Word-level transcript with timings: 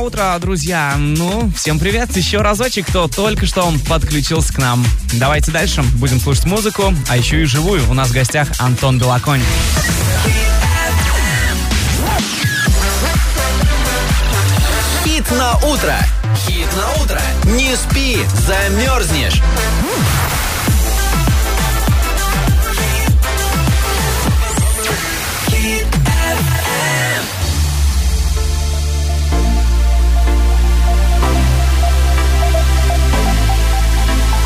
Утро, 0.00 0.36
друзья. 0.40 0.96
Ну, 0.98 1.48
всем 1.56 1.78
привет. 1.78 2.16
Еще 2.16 2.38
разочек, 2.38 2.88
кто 2.88 3.06
только 3.06 3.46
что 3.46 3.72
подключился 3.88 4.52
к 4.52 4.58
нам. 4.58 4.84
Давайте 5.20 5.52
дальше. 5.52 5.84
Будем 6.00 6.18
слушать 6.18 6.46
музыку, 6.46 6.92
а 7.08 7.16
еще 7.16 7.42
и 7.42 7.44
живую. 7.44 7.88
У 7.88 7.94
нас 7.94 8.08
в 8.08 8.12
гостях 8.12 8.48
Антон 8.58 8.98
Белоконь. 8.98 9.40
Хит 15.04 15.30
на 15.30 15.56
утро. 15.58 15.96
Хит 16.44 16.68
на 16.76 17.02
утро. 17.02 17.20
Не 17.44 17.76
спи, 17.76 18.18
замерзнешь. 18.44 19.40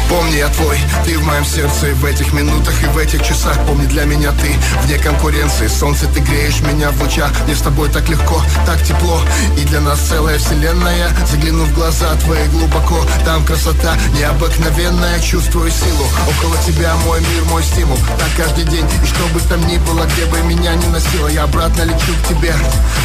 Помни, 0.08 0.36
я 0.36 0.48
твой, 0.48 0.78
ты 1.04 1.18
в 1.18 1.24
моем 1.24 1.44
сердце 1.44 1.88
В 1.94 2.04
этих 2.04 2.32
минутах 2.32 2.82
и 2.82 2.86
в 2.86 2.96
этих 2.96 3.22
часах. 3.22 3.58
Помни, 3.66 3.84
для 3.86 4.04
меня 4.04 4.32
ты 4.32 4.54
вне 4.84 4.98
конкуренции. 4.98 5.66
Солнце, 5.66 6.06
ты 6.06 6.20
греешь 6.20 6.60
меня 6.62 6.90
в 6.92 7.02
лучах. 7.02 7.30
Мне 7.44 7.54
с 7.54 7.60
тобой 7.60 7.90
так 7.90 8.08
легко, 8.08 8.42
так 8.64 8.82
тепло. 8.82 9.20
И 9.58 9.64
для 9.66 9.80
нас 9.80 10.00
целая 10.00 10.38
вселенная. 10.38 11.10
Загляну 11.30 11.64
в 11.64 11.74
глаза 11.74 12.14
твои 12.24 12.46
глубоко. 12.48 13.04
Там 13.26 13.44
красота 13.44 13.98
необыкновенная. 14.18 15.20
Чувствую 15.20 15.70
силу. 15.70 16.06
Около 16.38 16.56
тебя 16.66 16.94
мой 17.04 17.20
мир, 17.20 17.44
мой 17.44 17.62
стимул. 17.62 17.98
Так 18.18 18.46
каждый 18.46 18.64
день, 18.64 18.86
и 19.02 19.06
что 19.06 19.26
бы 19.34 19.40
там 19.40 19.66
ни 19.66 19.76
было 19.78 20.06
Где 20.14 20.24
бы 20.26 20.40
меня 20.42 20.74
ни 20.74 20.86
носило 20.86 21.28
Я 21.28 21.44
обратно 21.44 21.82
лечу 21.82 22.14
к 22.22 22.28
тебе. 22.28 22.54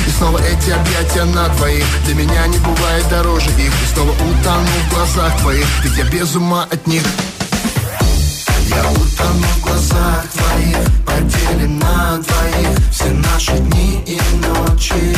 И 0.08 0.10
снова 0.18 0.38
эти 0.38 0.70
объятия 0.70 1.26
на 1.26 1.50
двоих. 1.50 1.86
Для 2.06 2.16
меня 2.16 2.48
не 2.48 2.60
бывает 2.60 3.10
дороже 3.10 3.50
их. 3.58 3.74
И 3.74 3.94
снова 3.94 4.12
утону 4.12 4.68
в 4.88 4.94
глазах 4.94 5.38
твоих. 5.40 5.66
Ведь 5.84 5.98
я 5.98 6.06
без 6.06 6.34
ума 6.36 6.66
от 6.72 6.88
них 6.88 6.93
я 6.94 8.84
утону 8.92 9.48
в 9.48 9.62
глазах 9.64 10.26
твоих 10.32 10.78
Поделим 11.06 11.80
на 11.80 12.18
двоих. 12.18 12.78
Все 12.92 13.10
наши 13.10 13.58
дни 13.58 14.04
и 14.06 14.20
ночи. 14.46 15.18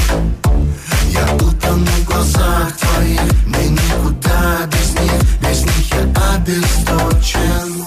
Я 1.10 1.26
утону 1.36 1.86
в 1.86 2.06
глазах 2.06 2.78
твоих 2.78 3.22
Мне 3.46 3.70
никуда 3.70 4.66
без 4.72 4.94
них. 5.02 5.22
Без 5.42 5.64
них 5.64 5.94
я 5.94 6.04
обесточен. 6.36 7.86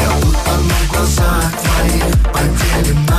Я 0.00 0.10
утону 0.16 0.74
в 0.84 0.92
глазах 0.92 1.52
твоих 1.62 2.14
Поделим 2.32 3.06
на 3.06 3.15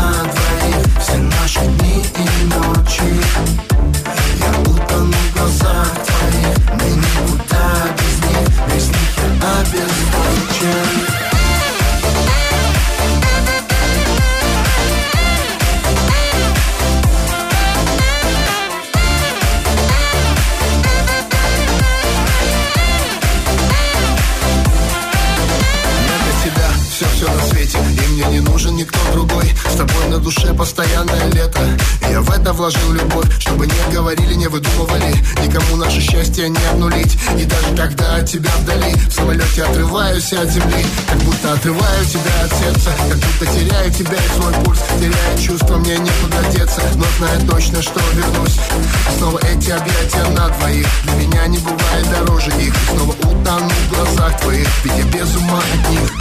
нужен 28.57 28.75
никто 28.75 28.97
другой. 29.13 29.45
С 29.69 29.75
тобой 29.75 30.07
на 30.09 30.17
душе 30.17 30.51
постоянное 30.51 31.29
лето. 31.31 31.59
Я 32.09 32.21
в 32.21 32.31
это 32.31 32.53
вложил 32.53 32.91
любовь 32.91 33.27
Чтобы 33.39 33.67
не 33.67 33.93
говорили, 33.93 34.33
не 34.33 34.47
выдумывали. 34.47 35.13
Никому 35.43 35.75
наше 35.75 36.01
счастье 36.01 36.49
не 36.49 36.65
обнулить. 36.71 37.15
И 37.37 37.45
даже 37.45 37.75
когда 37.75 38.15
от 38.15 38.25
тебя 38.25 38.49
вдали 38.61 38.95
В 38.95 39.13
самолете 39.13 39.63
отрываюсь 39.63 40.33
от 40.33 40.49
земли. 40.49 40.83
Как 41.07 41.19
будто 41.19 41.53
отрываю 41.53 42.05
тебя 42.05 42.33
от 42.45 42.51
сердца. 42.51 42.89
Как 43.07 43.17
будто 43.19 43.45
теряю 43.45 43.93
тебя 43.93 44.17
и 44.17 44.39
свой 44.39 44.53
пульс 44.63 44.79
Теряю 44.99 45.39
чувства, 45.39 45.77
мне 45.77 45.95
некуда 45.99 46.41
деться. 46.51 46.81
Но 46.95 47.05
знаю 47.19 47.39
точно, 47.47 47.83
что 47.83 47.99
вернусь. 48.13 48.57
Снова 49.19 49.37
эти 49.37 49.69
объятия 49.69 50.23
на 50.35 50.49
двоих. 50.49 50.87
Для 51.03 51.13
меня 51.13 51.45
не 51.45 51.59
бывает 51.59 52.09
дороже 52.09 52.49
их. 52.59 52.73
Снова 52.89 53.11
утону 53.11 53.69
в 53.69 53.93
глазах 53.93 54.41
твоих. 54.41 54.67
Ведь 54.83 54.97
я 54.97 55.03
без 55.03 55.35
ума 55.35 55.59
от 55.59 55.91
них 55.91 56.11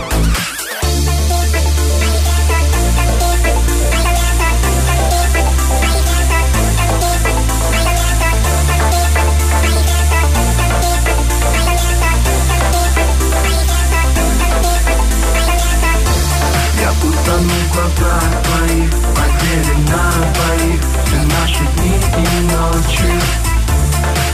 глазах 17.77 18.23
твоих 18.43 18.91
Поделим 19.15 19.85
на 19.85 20.11
двоих. 20.33 20.81
Все 21.05 21.21
наши 21.37 21.65
дни 21.77 21.95
и 22.17 22.41
ночи. 22.53 23.13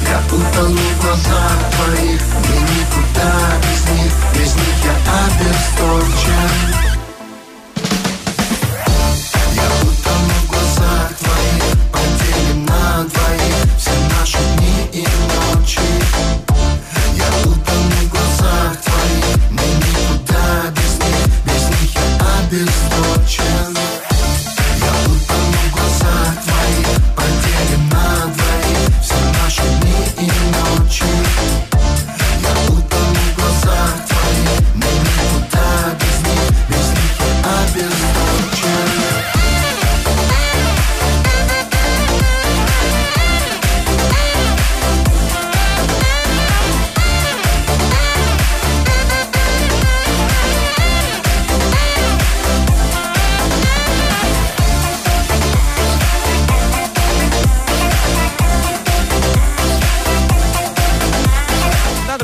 Я 0.09 0.19
утону 0.35 0.79
в 0.79 1.03
глазах 1.03 1.59
твоих. 1.73 2.21
Мне 2.39 2.61
никуда 2.61 3.33
без 3.63 3.81
них. 3.91 4.13
Без 4.35 4.55
них 4.55 4.77
я 4.85 4.95
обесточен 5.27 7.02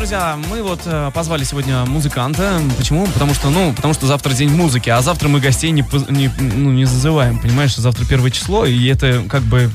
друзья, 0.08 0.38
мы 0.48 0.62
вот 0.62 0.80
э, 0.86 1.10
позвали 1.12 1.44
сегодня 1.44 1.84
музыканта. 1.84 2.62
Почему? 2.78 3.06
Потому 3.08 3.34
что, 3.34 3.50
ну, 3.50 3.74
потому 3.74 3.92
что 3.92 4.06
завтра 4.06 4.32
день 4.32 4.48
музыки, 4.48 4.88
а 4.88 5.02
завтра 5.02 5.28
мы 5.28 5.38
гостей 5.38 5.70
не, 5.70 5.84
не, 6.08 6.30
ну, 6.38 6.70
не 6.70 6.86
зазываем, 6.86 7.38
понимаешь? 7.38 7.76
Завтра 7.76 8.06
первое 8.06 8.30
число, 8.30 8.64
и 8.64 8.86
это 8.86 9.22
как 9.28 9.42
бы 9.42 9.70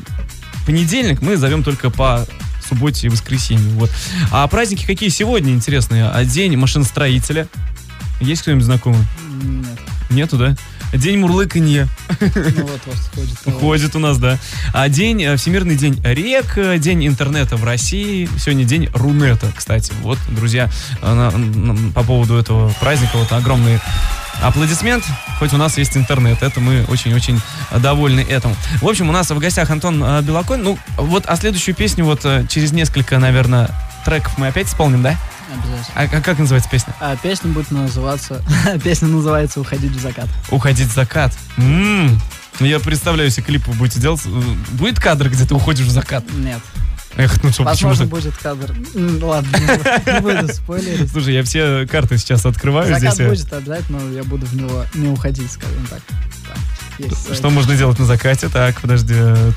понедельник 0.66 1.22
мы 1.22 1.38
зовем 1.38 1.64
только 1.64 1.92
по 1.92 2.26
субботе 2.68 3.06
и 3.06 3.10
воскресенье. 3.12 3.74
Вот. 3.76 3.92
А 4.32 4.48
праздники 4.48 4.88
какие 4.88 5.10
сегодня 5.10 5.54
интересные? 5.54 6.10
А 6.10 6.26
день 6.26 6.58
машиностроителя. 6.58 7.48
Есть 8.20 8.42
кто-нибудь 8.42 8.66
знакомый? 8.66 9.06
Нет. 9.44 9.80
Нету, 10.10 10.38
да? 10.38 10.56
День 10.94 11.18
мурлыканья. 11.20 11.88
Ну 12.20 12.68
вот 12.68 13.60
ходит. 13.60 13.96
У 13.96 14.00
нас, 14.00 14.18
да. 14.20 14.38
А 14.74 14.88
день, 14.90 15.24
э, 15.24 15.36
Всемирный 15.38 15.76
день 15.76 16.00
рек, 16.04 16.58
э, 16.58 16.78
день 16.78 17.08
интернета 17.08 17.56
в 17.58 17.64
России. 17.64 18.30
Сегодня 18.38 18.64
день 18.64 18.90
Рунета, 18.94 19.52
кстати. 19.56 19.92
Вот, 20.02 20.20
друзья, 20.30 20.70
э, 21.02 21.14
на- 21.14 21.32
на- 21.32 21.92
по 21.94 22.04
поводу 22.04 22.36
этого 22.38 22.70
праздника 22.80 23.18
вот 23.18 23.32
огромный 23.32 23.80
аплодисмент. 24.42 25.04
Хоть 25.40 25.54
у 25.54 25.58
нас 25.58 25.78
есть 25.78 25.98
интернет, 25.98 26.44
это 26.44 26.60
мы 26.60 26.86
очень-очень 26.88 27.42
довольны 27.80 28.22
этому. 28.22 28.56
В 28.82 28.88
общем, 28.88 29.10
у 29.10 29.12
нас 29.12 29.30
в 29.32 29.40
гостях 29.40 29.70
Антон 29.72 30.00
Белоконь. 30.24 30.62
Ну, 30.62 30.78
вот, 30.98 31.24
а 31.28 31.36
следующую 31.36 31.76
песню 31.76 32.06
вот 32.06 32.22
через 32.50 32.72
несколько, 32.72 33.18
наверное, 33.20 33.70
треков 34.06 34.38
мы 34.38 34.48
опять 34.48 34.68
исполним, 34.68 35.02
да? 35.02 35.18
Обязательно. 35.54 35.94
А, 35.96 36.04
а 36.04 36.22
как 36.22 36.40
называется 36.40 36.70
песня? 36.70 36.94
А 37.00 37.16
песня 37.16 37.52
будет 37.52 37.72
называться... 37.72 38.42
Песня 38.84 39.08
называется 39.08 39.60
«Уходить 39.62 39.92
в 39.92 40.00
закат». 40.02 40.28
Уходить 40.50 40.88
в 40.88 40.94
закат. 40.94 41.34
М, 41.58 42.20
Ну, 42.60 42.66
я 42.66 42.80
представляю, 42.80 43.30
если 43.30 43.42
клип 43.42 43.66
вы 43.68 43.74
будете 43.74 44.00
делать. 44.00 44.22
э, 44.26 44.30
Будет 44.74 45.00
кадр, 45.00 45.30
где 45.30 45.46
ты 45.46 45.54
уходишь 45.56 45.86
в 45.86 45.92
закат? 45.92 46.24
Нет. 46.34 46.60
Эх, 47.16 47.44
ну 47.44 47.52
что, 47.52 47.64
почему 47.64 47.90
Возможно, 47.92 48.06
же? 48.06 48.10
будет 48.10 48.38
кадр. 48.38 48.76
Ладно, 49.22 49.58
не 49.58 50.20
буду- 50.20 50.52
спойлерить. 50.54 51.12
Слушай, 51.12 51.36
я 51.36 51.44
все 51.44 51.86
карты 51.88 52.18
сейчас 52.18 52.44
открываю 52.46 52.88
Закат 52.94 53.14
здесь. 53.14 53.20
э, 53.20 53.30
будет 53.30 53.54
обязательно, 53.54 54.00
но 54.00 54.12
я 54.14 54.24
буду 54.24 54.46
в 54.48 54.54
него 54.56 54.84
не 54.96 55.08
уходить, 55.10 55.52
скажем 55.52 55.86
так. 55.88 56.00
Есть 57.00 57.24
Что 57.26 57.36
свои- 57.36 57.52
можно 57.52 57.76
делать 57.76 57.98
на 58.00 58.06
закате? 58.06 58.50
Так, 58.50 58.80
подожди. 58.82 59.14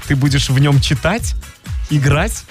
Ты 0.06 0.16
будешь 0.16 0.48
в 0.50 0.58
нем 0.58 0.80
читать? 0.80 1.34
Играть? 1.90 2.44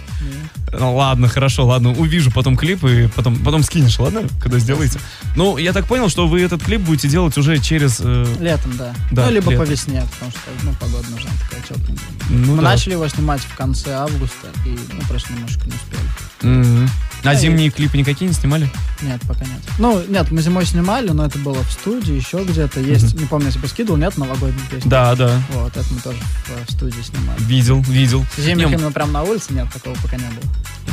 Ну, 0.71 0.95
ладно, 0.95 1.27
хорошо, 1.27 1.65
ладно, 1.65 1.91
увижу 1.91 2.31
потом 2.31 2.57
клип 2.57 2.83
и 2.85 3.07
потом, 3.07 3.35
потом 3.38 3.63
скинешь, 3.63 4.00
ладно, 4.00 4.21
когда 4.41 4.59
сделаете. 4.59 5.00
Ну, 5.35 5.57
я 5.57 5.73
так 5.73 5.85
понял, 5.88 6.09
что 6.09 6.27
вы 6.27 6.41
этот 6.41 6.63
клип 6.63 6.81
будете 6.81 7.07
делать 7.07 7.38
уже 7.38 7.59
через... 7.59 8.00
э, 8.00 8.25
Летом, 8.39 8.75
да. 8.77 8.94
Да, 9.12 9.25
ну, 9.25 9.31
либо 9.31 9.51
летом. 9.51 9.65
по 9.65 9.69
весне, 9.69 10.03
потому 10.13 10.31
что, 10.31 10.39
ну, 10.63 10.73
погода 10.79 11.07
нужна 11.09 11.29
такая 11.44 11.62
тепленькая. 11.62 12.07
ну 12.29 12.56
Мы 12.56 12.62
да. 12.62 12.69
начали 12.69 12.94
его 12.94 13.07
снимать 13.07 13.41
в 13.41 13.56
конце 13.56 13.94
августа, 13.94 14.47
и, 14.65 14.69
ну, 14.69 15.01
просто 15.07 15.33
немножко 15.33 15.65
не 15.65 15.73
успели. 15.73 16.01
Мгм. 16.41 16.89
А 17.21 17.23
Да, 17.23 17.35
зимние 17.35 17.71
клипы 17.71 17.97
никакие 17.97 18.27
не 18.27 18.33
снимали? 18.35 18.69
Нет, 19.01 19.19
пока 19.27 19.45
нет. 19.45 19.59
Ну, 19.79 20.01
нет, 20.07 20.31
мы 20.31 20.41
зимой 20.41 20.65
снимали, 20.65 21.09
но 21.09 21.25
это 21.25 21.39
было 21.39 21.62
в 21.63 21.71
студии, 21.71 22.13
еще 22.13 22.44
где-то. 22.44 22.79
Есть, 22.79 23.19
не 23.19 23.25
помню, 23.25 23.47
если 23.47 23.59
бы 23.59 23.67
скидывал, 23.67 23.97
нет, 23.97 24.17
новогоднюю 24.17 24.62
песню. 24.69 24.89
Да, 24.89 25.15
да. 25.15 25.41
Вот, 25.53 25.75
это 25.75 25.85
мы 25.91 26.00
тоже 26.01 26.19
в, 26.19 26.67
в 26.67 26.71
студии 26.71 27.01
снимали. 27.01 27.41
Видел, 27.41 27.81
видел. 27.81 28.25
Зимних 28.38 28.67
Не, 28.67 28.73
именно 28.73 28.91
прям 28.91 29.04
на 29.11 29.23
улице 29.23 29.53
нет, 29.53 29.67
такого 29.71 29.95
пока 29.95 30.17
не 30.17 30.23
было. 30.27 30.43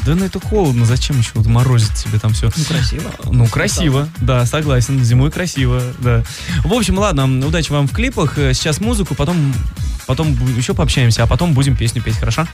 Да 0.05 0.15
ну 0.17 0.25
это 0.25 0.41
холодно, 0.41 0.85
зачем 0.85 1.19
еще 1.19 1.31
вот 1.35 1.47
морозить 1.47 1.95
тебе 1.95 2.19
там 2.19 2.33
все? 2.33 2.51
Ну, 2.57 2.65
красиво. 2.65 3.13
Ну, 3.27 3.47
красиво, 3.47 4.09
да, 4.21 4.47
согласен. 4.47 5.03
Зимой 5.05 5.31
красиво, 5.31 5.81
да. 6.01 6.25
В 6.65 6.73
общем, 6.73 6.99
ладно, 6.99 7.25
удачи 7.47 7.71
вам 7.71 7.87
в 7.87 7.93
клипах. 7.93 8.37
Э, 8.39 8.53
Сейчас 8.53 8.81
музыку, 8.81 9.15
потом, 9.15 9.55
потом 10.07 10.37
еще 10.57 10.75
пообщаемся, 10.75 11.23
а 11.23 11.27
потом 11.27 11.55
будем 11.55 11.77
песню 11.77 12.03
петь, 12.03 12.17
хорошо? 12.17 12.49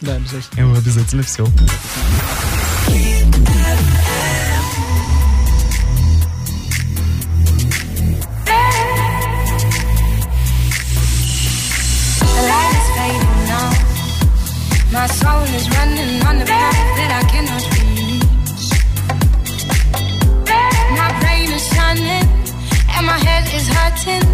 Да, 0.00 0.14
обязательно. 0.14 0.74
Э, 0.74 0.78
Обязательно 0.78 1.22
все. 1.22 1.46
My 15.04 15.10
soul 15.10 15.42
is 15.52 15.68
running 15.68 16.22
on 16.24 16.38
the 16.38 16.46
path 16.46 16.80
that 16.96 17.10
I 17.20 17.22
cannot 17.32 17.62
reach. 17.76 18.72
My 20.96 21.10
brain 21.20 21.52
is 21.52 21.64
shining 21.76 22.24
and 22.96 23.04
my 23.04 23.18
head 23.20 23.44
is 23.52 23.68
hurting. 23.68 24.24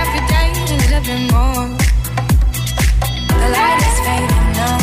Every 0.00 0.22
day 0.28 0.48
is 0.64 0.84
living 0.92 1.24
more. 1.32 1.64
The 3.40 3.48
light 3.56 3.80
is 3.88 3.98
fading 4.04 4.48
now. 4.60 4.78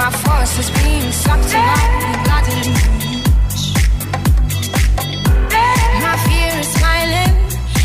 My 0.00 0.10
force 0.24 0.56
is 0.56 0.70
being 0.80 1.12
sucked 1.12 1.52
the 1.52 2.10
bloody 2.24 2.60
leech. 2.64 3.60
My 6.00 6.16
fear 6.24 6.52
is 6.64 6.68
smiling 6.78 7.34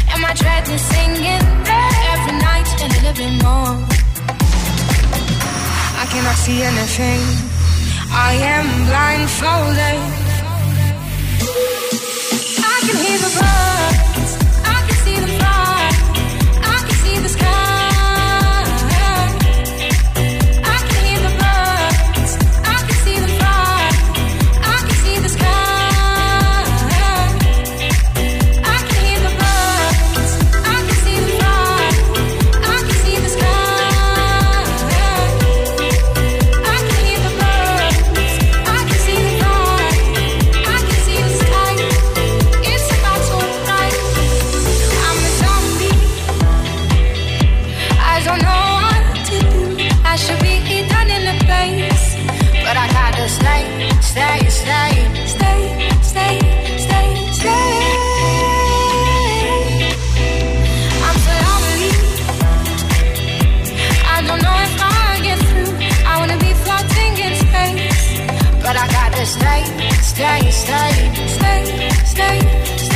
and 0.07 0.21
my 0.21 0.33
dread 0.35 0.69
is 0.69 0.79
singing 0.79 1.43
every 2.13 2.35
night 2.47 2.69
and 2.79 2.93
living 3.03 3.37
more. 3.43 3.92
I 6.13 6.15
cannot 6.17 6.35
see 6.35 6.61
anything. 6.61 7.21
I 8.11 8.33
am 8.35 8.67
blindfolded. 8.85 9.99
I 12.63 12.79
can 12.85 12.97
hear 13.03 13.17
the 13.17 13.39
birds. 13.39 13.82
Stay, 69.25 69.63
stay, 70.01 70.51
stay, 70.51 71.11
stay, 71.27 71.89
stay, 72.05 72.39
stay. 72.75 72.92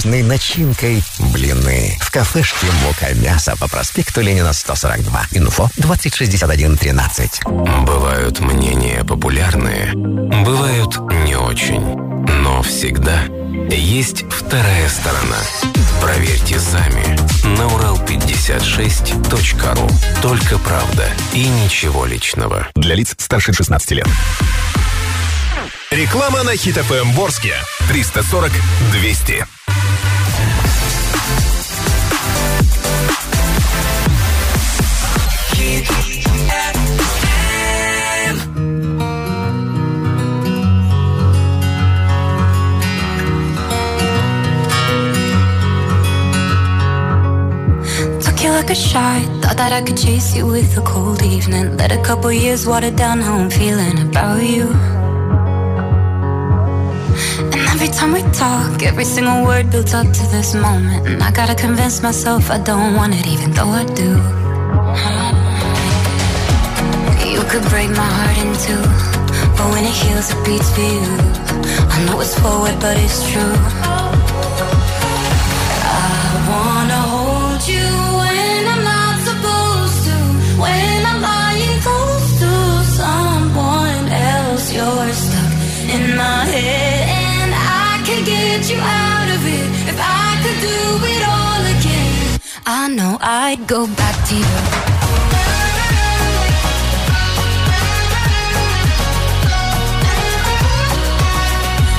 Разной 0.00 0.22
начинкой 0.22 1.02
блины. 1.18 1.98
В 2.00 2.10
кафешке 2.10 2.66
«Мука 2.82 3.12
мясо» 3.16 3.54
по 3.60 3.68
проспекту 3.68 4.22
Ленина, 4.22 4.54
142. 4.54 5.26
Инфо 5.32 5.68
206113. 5.76 7.42
Бывают 7.84 8.40
мнения 8.40 9.04
популярные, 9.04 9.92
бывают 9.92 10.96
не 11.26 11.36
очень. 11.36 11.82
Но 12.42 12.62
всегда 12.62 13.24
есть 13.68 14.24
вторая 14.30 14.88
сторона. 14.88 15.36
Проверьте 16.00 16.58
сами 16.58 17.04
на 17.58 17.64
урал56.ру. 17.64 19.86
Только 20.22 20.56
правда 20.60 21.10
и 21.34 21.46
ничего 21.46 22.06
личного. 22.06 22.68
Для 22.74 22.94
лиц 22.94 23.14
старше 23.18 23.52
16 23.52 23.90
лет. 23.90 24.08
Реклама 25.90 26.42
на 26.42 26.56
Хит 26.56 26.76
ФМ 26.76 27.10
Ворске. 27.10 27.52
340 27.88 28.50
200. 28.92 29.59
Took 48.70 48.78
a 48.78 48.88
shot. 48.88 49.42
Thought 49.42 49.56
that 49.56 49.72
I 49.72 49.82
could 49.82 49.96
chase 49.96 50.36
you 50.36 50.46
with 50.46 50.78
a 50.78 50.80
cold 50.82 51.24
evening. 51.24 51.76
Let 51.76 51.90
a 51.90 52.00
couple 52.04 52.30
years 52.30 52.68
water 52.68 52.92
down 52.92 53.18
how 53.18 53.36
I'm 53.36 53.50
feeling 53.50 53.98
about 53.98 54.44
you. 54.44 54.68
And 57.50 57.62
every 57.74 57.88
time 57.88 58.12
we 58.12 58.22
talk, 58.30 58.80
every 58.84 59.04
single 59.04 59.44
word 59.44 59.72
builds 59.72 59.92
up 59.92 60.06
to 60.06 60.22
this 60.30 60.54
moment. 60.54 61.04
And 61.08 61.20
I 61.20 61.32
gotta 61.32 61.56
convince 61.56 62.00
myself 62.00 62.48
I 62.48 62.58
don't 62.58 62.94
want 62.94 63.12
it, 63.12 63.26
even 63.26 63.50
though 63.50 63.72
I 63.82 63.84
do. 64.02 64.10
You 67.34 67.42
could 67.50 67.66
break 67.70 67.90
my 67.90 68.10
heart 68.18 68.38
in 68.38 68.50
two. 68.66 68.82
But 69.56 69.66
when 69.72 69.82
it 69.82 69.96
heals, 70.02 70.30
it 70.30 70.40
beats 70.46 70.70
for 70.70 70.86
you. 70.94 71.10
I 71.90 72.06
know 72.06 72.20
it's 72.20 72.38
forward, 72.38 72.78
but 72.78 72.96
it's 72.96 73.18
true. 73.32 73.99
Know 92.96 93.18
I'd 93.20 93.66
go 93.68 93.86
back 93.86 94.16
to 94.28 94.34
you. 94.34 94.44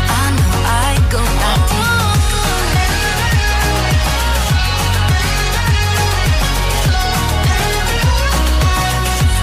I 0.10 0.26
know 0.38 0.54
I'd 0.84 1.04
go 1.12 1.24
back 1.44 1.60
to 1.70 1.76
you. 1.76 1.92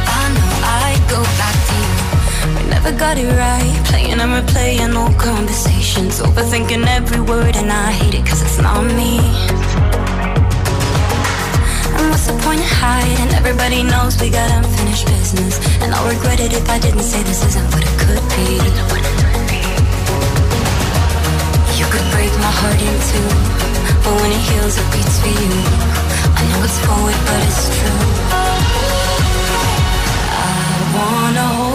I 0.07 0.25
know 0.37 0.52
I'd 0.64 1.02
go 1.09 1.21
back 1.40 1.57
to 1.69 1.75
you. 1.85 1.95
We 2.57 2.62
never 2.71 2.93
got 2.93 3.17
it 3.17 3.31
right. 3.37 3.87
Playing 3.87 4.21
and 4.21 4.33
replaying 4.38 4.95
old 4.97 5.17
conversations. 5.19 6.21
Overthinking 6.21 6.87
every 6.87 7.21
word, 7.21 7.57
and 7.57 7.71
I 7.73 7.93
hate 7.93 8.14
it 8.14 8.26
cause 8.26 8.43
it's 8.43 8.59
not 8.59 8.85
me. 8.85 9.21
The 12.28 12.37
point 12.44 12.61
of 12.61 12.68
hiding? 12.68 13.32
Everybody 13.40 13.82
knows 13.82 14.20
we 14.20 14.28
got 14.28 14.50
unfinished 14.52 15.06
business. 15.06 15.56
And 15.80 15.94
I'll 15.94 16.08
regret 16.08 16.40
it 16.40 16.52
if 16.52 16.68
I 16.68 16.78
didn't 16.78 17.06
say 17.12 17.23
this 17.23 17.40
isn't 17.49 17.68
what 17.73 17.82
it 17.82 17.94
could 18.04 18.25
be. 18.37 18.61
You 21.80 21.87
could 21.88 22.06
break 22.12 22.32
my 22.44 22.52
heart 22.61 22.80
in 22.88 22.97
two, 23.11 23.28
but 24.04 24.14
when 24.20 24.30
it 24.37 24.42
heals, 24.50 24.76
it 24.76 24.88
beats 24.92 25.16
for 25.23 25.32
you. 25.40 25.52
I 26.37 26.42
know 26.50 26.61
it's 26.68 26.78
forward, 26.85 27.18
but 27.28 27.40
it's 27.49 27.64
true. 27.76 28.02
I 30.37 30.50
wanna 30.97 31.67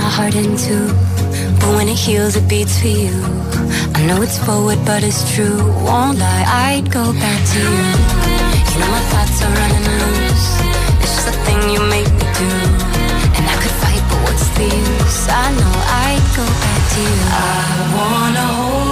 my 0.00 0.08
heart 0.08 0.34
in 0.34 0.56
two, 0.56 0.86
but 1.60 1.70
when 1.76 1.88
it 1.88 1.98
heals, 2.06 2.34
it 2.36 2.46
beats 2.48 2.80
for 2.80 2.88
you. 2.88 3.14
I 3.96 4.00
know 4.06 4.22
it's 4.22 4.38
forward, 4.46 4.78
but 4.86 5.02
it's 5.08 5.22
true. 5.34 5.58
Won't 5.86 6.18
lie, 6.18 6.44
I'd 6.68 6.86
go 6.90 7.04
back 7.24 7.40
to 7.52 7.58
you. 7.58 7.90
You 8.70 8.76
know 8.80 8.90
my 8.96 9.04
thoughts 9.12 9.36
are 9.44 9.52
running 9.60 9.86
loose. 10.00 10.48
It's 11.02 11.14
just 11.16 11.28
a 11.34 11.36
thing 11.46 11.60
you 11.74 11.80
make 11.96 12.10
me 12.20 12.26
do, 12.40 12.50
and 13.36 13.44
I 13.52 13.56
could 13.62 13.76
fight, 13.82 14.02
but 14.10 14.20
what's 14.26 14.48
the 14.56 14.64
use? 14.64 15.20
I 15.28 15.46
know 15.58 15.74
I'd 16.06 16.24
go 16.38 16.46
back 16.64 16.82
to 16.94 17.00
you. 17.10 17.20
I 17.44 17.66
wanna 17.96 18.46
hold 18.58 18.89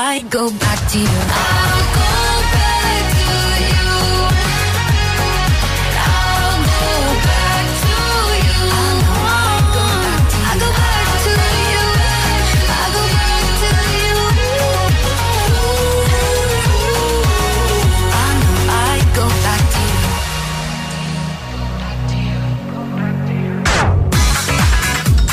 I 0.00 0.20
go 0.30 0.48
back 0.50 0.78
to 0.92 0.98
you. 1.00 1.08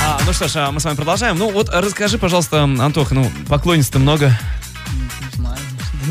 А, 0.02 0.20
ну 0.26 0.34
что 0.34 0.48
ж, 0.48 0.56
а 0.56 0.72
мы 0.72 0.80
с 0.80 0.86
вами 0.86 0.96
продолжаем. 0.96 1.38
Ну 1.38 1.52
вот 1.52 1.70
расскажи, 1.72 2.18
пожалуйста, 2.18 2.64
Антох, 2.64 3.12
ну 3.12 3.32
поклонниц-то 3.48 4.00
много. 4.00 4.36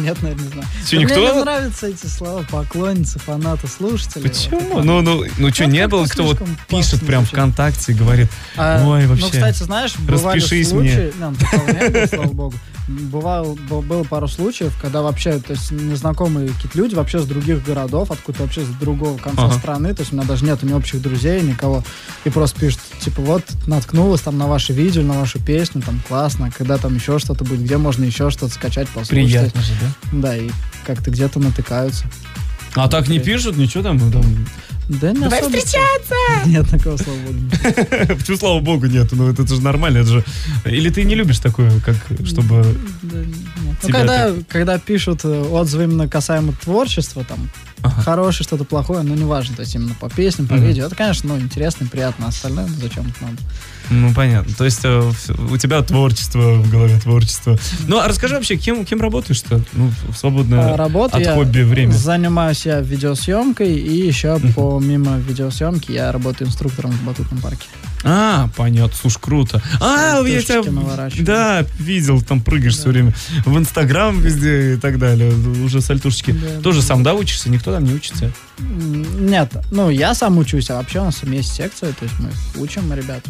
Не 0.04 0.10
нет, 0.10 0.22
наверное, 0.22 0.44
не 0.44 0.50
знаю. 0.50 0.68
Да 0.90 0.96
никто? 0.98 1.14
Мне 1.20 1.32
не 1.32 1.40
нравятся 1.40 1.86
эти 1.86 2.06
слова 2.06 2.44
поклонницы, 2.50 3.18
фанаты, 3.18 3.68
слушатели. 3.68 4.22
Почему? 4.28 4.82
Ну, 4.82 5.00
ну, 5.00 5.24
ну 5.38 5.50
что, 5.50 5.64
Ну, 5.64 5.70
не 5.70 5.78
как-то 5.78 5.96
было, 5.96 6.06
кто 6.06 6.24
вот 6.24 6.42
пишет 6.68 7.06
прям. 7.06 7.24
ВКонтакте 7.24 7.92
и 7.92 7.94
говорит, 7.94 8.28
А, 8.56 8.86
ой, 8.86 9.06
вообще. 9.06 9.24
Ну, 9.24 9.30
кстати, 9.30 9.62
знаешь, 9.62 9.96
бывали 9.98 10.40
случаи... 10.40 11.12
Не, 11.18 11.30
ну, 11.30 11.34
такого 11.36 11.70
не 11.70 11.88
было, 11.88 12.06
слава 12.06 12.32
богу. 12.32 12.54
Бывал, 12.86 13.54
б- 13.54 13.80
было 13.80 14.04
пару 14.04 14.28
случаев, 14.28 14.74
когда 14.80 15.00
вообще, 15.00 15.38
то 15.38 15.52
есть 15.54 15.70
незнакомые 15.70 16.48
какие-то 16.48 16.76
люди 16.76 16.94
вообще 16.94 17.18
с 17.18 17.24
других 17.24 17.64
городов, 17.64 18.10
откуда 18.10 18.42
вообще 18.42 18.60
с 18.62 18.68
другого 18.68 19.16
конца 19.16 19.44
Ага. 19.46 19.54
страны, 19.58 19.94
то 19.94 20.02
есть 20.02 20.12
у 20.12 20.16
меня 20.16 20.26
даже 20.26 20.44
нету 20.44 20.66
ни 20.66 20.72
общих 20.74 21.00
друзей, 21.00 21.40
никого, 21.40 21.82
и 22.24 22.30
просто 22.30 22.60
пишут, 22.60 22.80
типа, 23.00 23.22
вот, 23.22 23.42
наткнулась 23.66 24.20
там 24.20 24.36
на 24.36 24.46
ваше 24.46 24.74
видео, 24.74 25.02
на 25.02 25.14
вашу 25.14 25.40
песню, 25.42 25.80
там, 25.80 25.98
классно, 26.06 26.50
когда 26.50 26.76
там 26.76 26.94
еще 26.94 27.18
что-то 27.18 27.42
будет, 27.44 27.62
где 27.62 27.78
можно 27.78 28.04
еще 28.04 28.28
что-то 28.28 28.52
скачать, 28.52 28.86
послушать. 28.88 29.08
Приятно 29.10 29.62
же, 29.62 29.72
да? 29.80 30.18
Да, 30.20 30.36
и 30.36 30.50
как-то 30.86 31.10
где-то 31.10 31.40
натыкаются. 31.40 32.04
А 32.74 32.88
так 32.88 33.08
не 33.08 33.18
пишут, 33.18 33.56
ничего 33.56 33.82
там, 33.82 33.98
там 34.12 34.24
Да 34.88 35.12
не 35.12 35.20
Давай 35.20 35.40
особо. 35.40 35.56
Нет, 36.46 36.68
такого, 36.70 36.96
слава 36.96 37.18
богу. 37.18 37.38
Почему, 38.18 38.36
слава 38.36 38.60
богу, 38.60 38.86
нет? 38.86 39.12
Ну, 39.12 39.30
это, 39.30 39.42
это 39.42 39.54
же 39.54 39.62
нормально, 39.62 39.98
это 39.98 40.10
же... 40.10 40.24
Или 40.66 40.90
ты 40.90 41.04
не 41.04 41.14
любишь 41.14 41.38
такое, 41.38 41.80
как, 41.80 41.96
чтобы... 42.26 42.62
Да, 43.02 43.18
нет. 43.18 43.36
Ну, 43.82 43.88
когда, 43.88 44.32
когда 44.48 44.78
пишут 44.78 45.24
э, 45.24 45.42
отзывы 45.50 45.84
именно 45.84 46.08
касаемо 46.08 46.52
творчества, 46.52 47.24
там, 47.24 47.48
Ага. 47.84 48.02
хорошее, 48.02 48.44
что-то 48.44 48.64
плохое, 48.64 49.02
ну, 49.02 49.14
неважно, 49.14 49.54
то 49.56 49.62
есть 49.62 49.74
именно 49.74 49.94
по 50.00 50.08
песням, 50.08 50.46
по 50.48 50.54
Мгм. 50.54 50.64
видео, 50.64 50.86
это, 50.86 50.96
конечно, 50.96 51.34
ну, 51.34 51.40
интересно, 51.40 51.86
приятно, 51.86 52.26
а 52.26 52.28
остальное, 52.30 52.66
ну, 52.66 52.74
зачем 52.80 53.06
это 53.06 53.24
надо? 53.24 53.36
Ну, 53.90 54.14
понятно. 54.14 54.54
То 54.54 54.64
есть 54.64 54.80
э, 54.84 55.12
у 55.50 55.56
тебя 55.58 55.82
творчество 55.82 56.54
в 56.54 56.70
голове, 56.70 56.98
творчество. 56.98 57.58
Ну, 57.86 57.98
а 57.98 58.08
расскажи 58.08 58.34
вообще, 58.36 58.56
кем, 58.56 58.86
кем 58.86 59.00
работаешь-то? 59.02 59.60
Ну, 59.74 59.92
в 60.08 60.16
свободное 60.16 60.72
А, 60.72 60.76
Работу 60.78 61.18
от 61.18 61.26
хобби 61.34 61.60
время. 61.60 61.92
занимаюсь 61.92 62.64
я 62.64 62.80
видеосъемкой, 62.80 63.74
и 63.74 64.06
еще 64.06 64.40
помимо 64.56 65.18
видеосъемки 65.18 65.92
я 65.92 66.10
работаю 66.12 66.48
инструктором 66.48 66.92
в 66.92 67.02
батутном 67.04 67.40
парке. 67.42 67.66
А, 68.04 68.50
понятно, 68.56 68.96
слушай, 69.00 69.18
круто. 69.20 69.62
А, 69.80 70.20
я 70.26 70.42
тебя, 70.42 71.24
да, 71.24 71.66
видел, 71.78 72.20
там 72.20 72.40
прыгаешь 72.40 72.74
все 72.76 72.90
время 72.90 73.14
в 73.46 73.58
Инстаграм 73.58 74.20
везде 74.20 74.74
и 74.74 74.76
так 74.76 74.98
далее, 74.98 75.32
уже 75.32 75.80
сальтушечки. 75.80 76.32
Да, 76.32 76.60
Тоже 76.60 76.80
да. 76.80 76.86
сам, 76.86 77.02
да, 77.02 77.14
учишься? 77.14 77.50
Никто 77.50 77.72
там 77.72 77.84
не 77.84 77.94
учится? 77.94 78.30
Нет, 78.58 79.52
ну, 79.70 79.90
я 79.90 80.14
сам 80.14 80.38
учусь, 80.38 80.70
а 80.70 80.76
вообще 80.76 81.00
у 81.00 81.04
нас 81.04 81.22
есть 81.22 81.52
секция, 81.52 81.92
то 81.92 82.04
есть 82.04 82.14
мы 82.20 82.30
учим 82.62 82.92
ребят, 82.92 83.22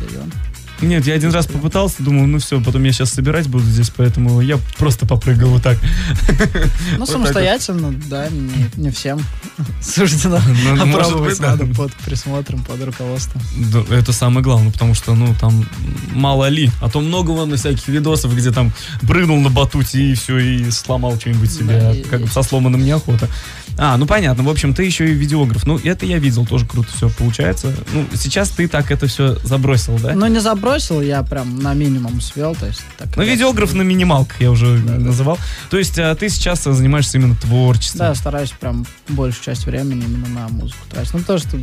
преподаем. 0.00 0.32
Нет, 0.80 1.06
я 1.06 1.14
один 1.14 1.30
раз 1.32 1.46
попытался, 1.46 2.02
думал, 2.02 2.26
ну 2.26 2.38
все, 2.38 2.60
потом 2.62 2.84
я 2.84 2.92
сейчас 2.92 3.10
собирать 3.10 3.48
буду 3.48 3.64
здесь, 3.64 3.90
поэтому 3.90 4.40
я 4.40 4.58
просто 4.76 5.06
попрыгал 5.06 5.50
вот 5.50 5.62
так. 5.62 5.78
Ну, 5.80 6.98
Вот 6.98 7.06
так 7.06 7.08
самостоятельно, 7.08 7.92
да, 8.08 8.28
не, 8.28 8.50
не 8.76 8.90
всем 8.90 9.20
суждено. 9.82 10.40
Ну, 10.76 10.86
может 10.86 11.08
пробовать 11.08 11.30
быть, 11.32 11.40
да. 11.40 11.50
надо 11.56 11.66
под 11.74 11.92
присмотром, 11.94 12.62
под 12.64 12.82
руководством. 12.82 13.42
Да, 13.56 13.82
это 13.94 14.12
самое 14.12 14.42
главное, 14.42 14.72
потому 14.72 14.94
что, 14.94 15.14
ну, 15.14 15.34
там 15.40 15.66
мало 16.12 16.48
ли. 16.48 16.70
А 16.80 16.88
то 16.88 17.00
много 17.00 17.32
вон 17.32 17.56
всяких 17.56 17.88
видосов, 17.88 18.34
где 18.36 18.50
там 18.52 18.72
прыгнул 19.06 19.40
на 19.40 19.50
батуте 19.50 20.12
и 20.12 20.14
все, 20.14 20.38
и 20.38 20.70
сломал 20.70 21.18
что-нибудь 21.18 21.52
себе. 21.52 21.80
Да, 21.80 21.92
и- 21.92 22.02
как 22.02 22.20
бы 22.22 22.28
со 22.28 22.42
сломанным 22.42 22.84
неохота. 22.84 23.28
А, 23.80 23.96
ну 23.96 24.06
понятно. 24.06 24.42
В 24.42 24.48
общем, 24.48 24.74
ты 24.74 24.82
еще 24.84 25.08
и 25.08 25.12
видеограф. 25.14 25.64
Ну, 25.64 25.78
это 25.78 26.04
я 26.04 26.18
видел, 26.18 26.44
тоже 26.46 26.66
круто 26.66 26.88
все 26.96 27.08
получается. 27.10 27.72
Ну, 27.92 28.06
сейчас 28.14 28.48
ты 28.50 28.66
так 28.66 28.90
это 28.90 29.06
все 29.06 29.36
забросил, 29.44 29.98
да? 29.98 30.14
Ну, 30.14 30.26
не 30.26 30.40
забросил, 30.40 30.67
забросил, 30.68 31.00
я 31.00 31.22
прям 31.22 31.58
на 31.60 31.74
минимум 31.74 32.20
свел, 32.20 32.54
то 32.54 32.66
есть... 32.66 32.82
Так, 32.98 33.16
Ну, 33.16 33.22
видеограф 33.22 33.74
на 33.74 33.82
минималках 33.82 34.40
я 34.40 34.50
уже 34.50 34.66
называл. 34.66 35.38
То 35.70 35.78
есть 35.78 35.98
а, 35.98 36.14
ты 36.14 36.28
сейчас 36.28 36.64
занимаешься 36.64 37.18
именно 37.18 37.34
творчеством. 37.36 37.98
Да, 37.98 38.14
стараюсь 38.14 38.50
прям 38.50 38.86
большую 39.08 39.44
часть 39.44 39.64
времени 39.66 40.04
именно 40.04 40.28
на 40.28 40.48
музыку 40.48 40.80
тратить. 40.90 41.14
Ну, 41.14 41.20
то, 41.20 41.38
что, 41.38 41.56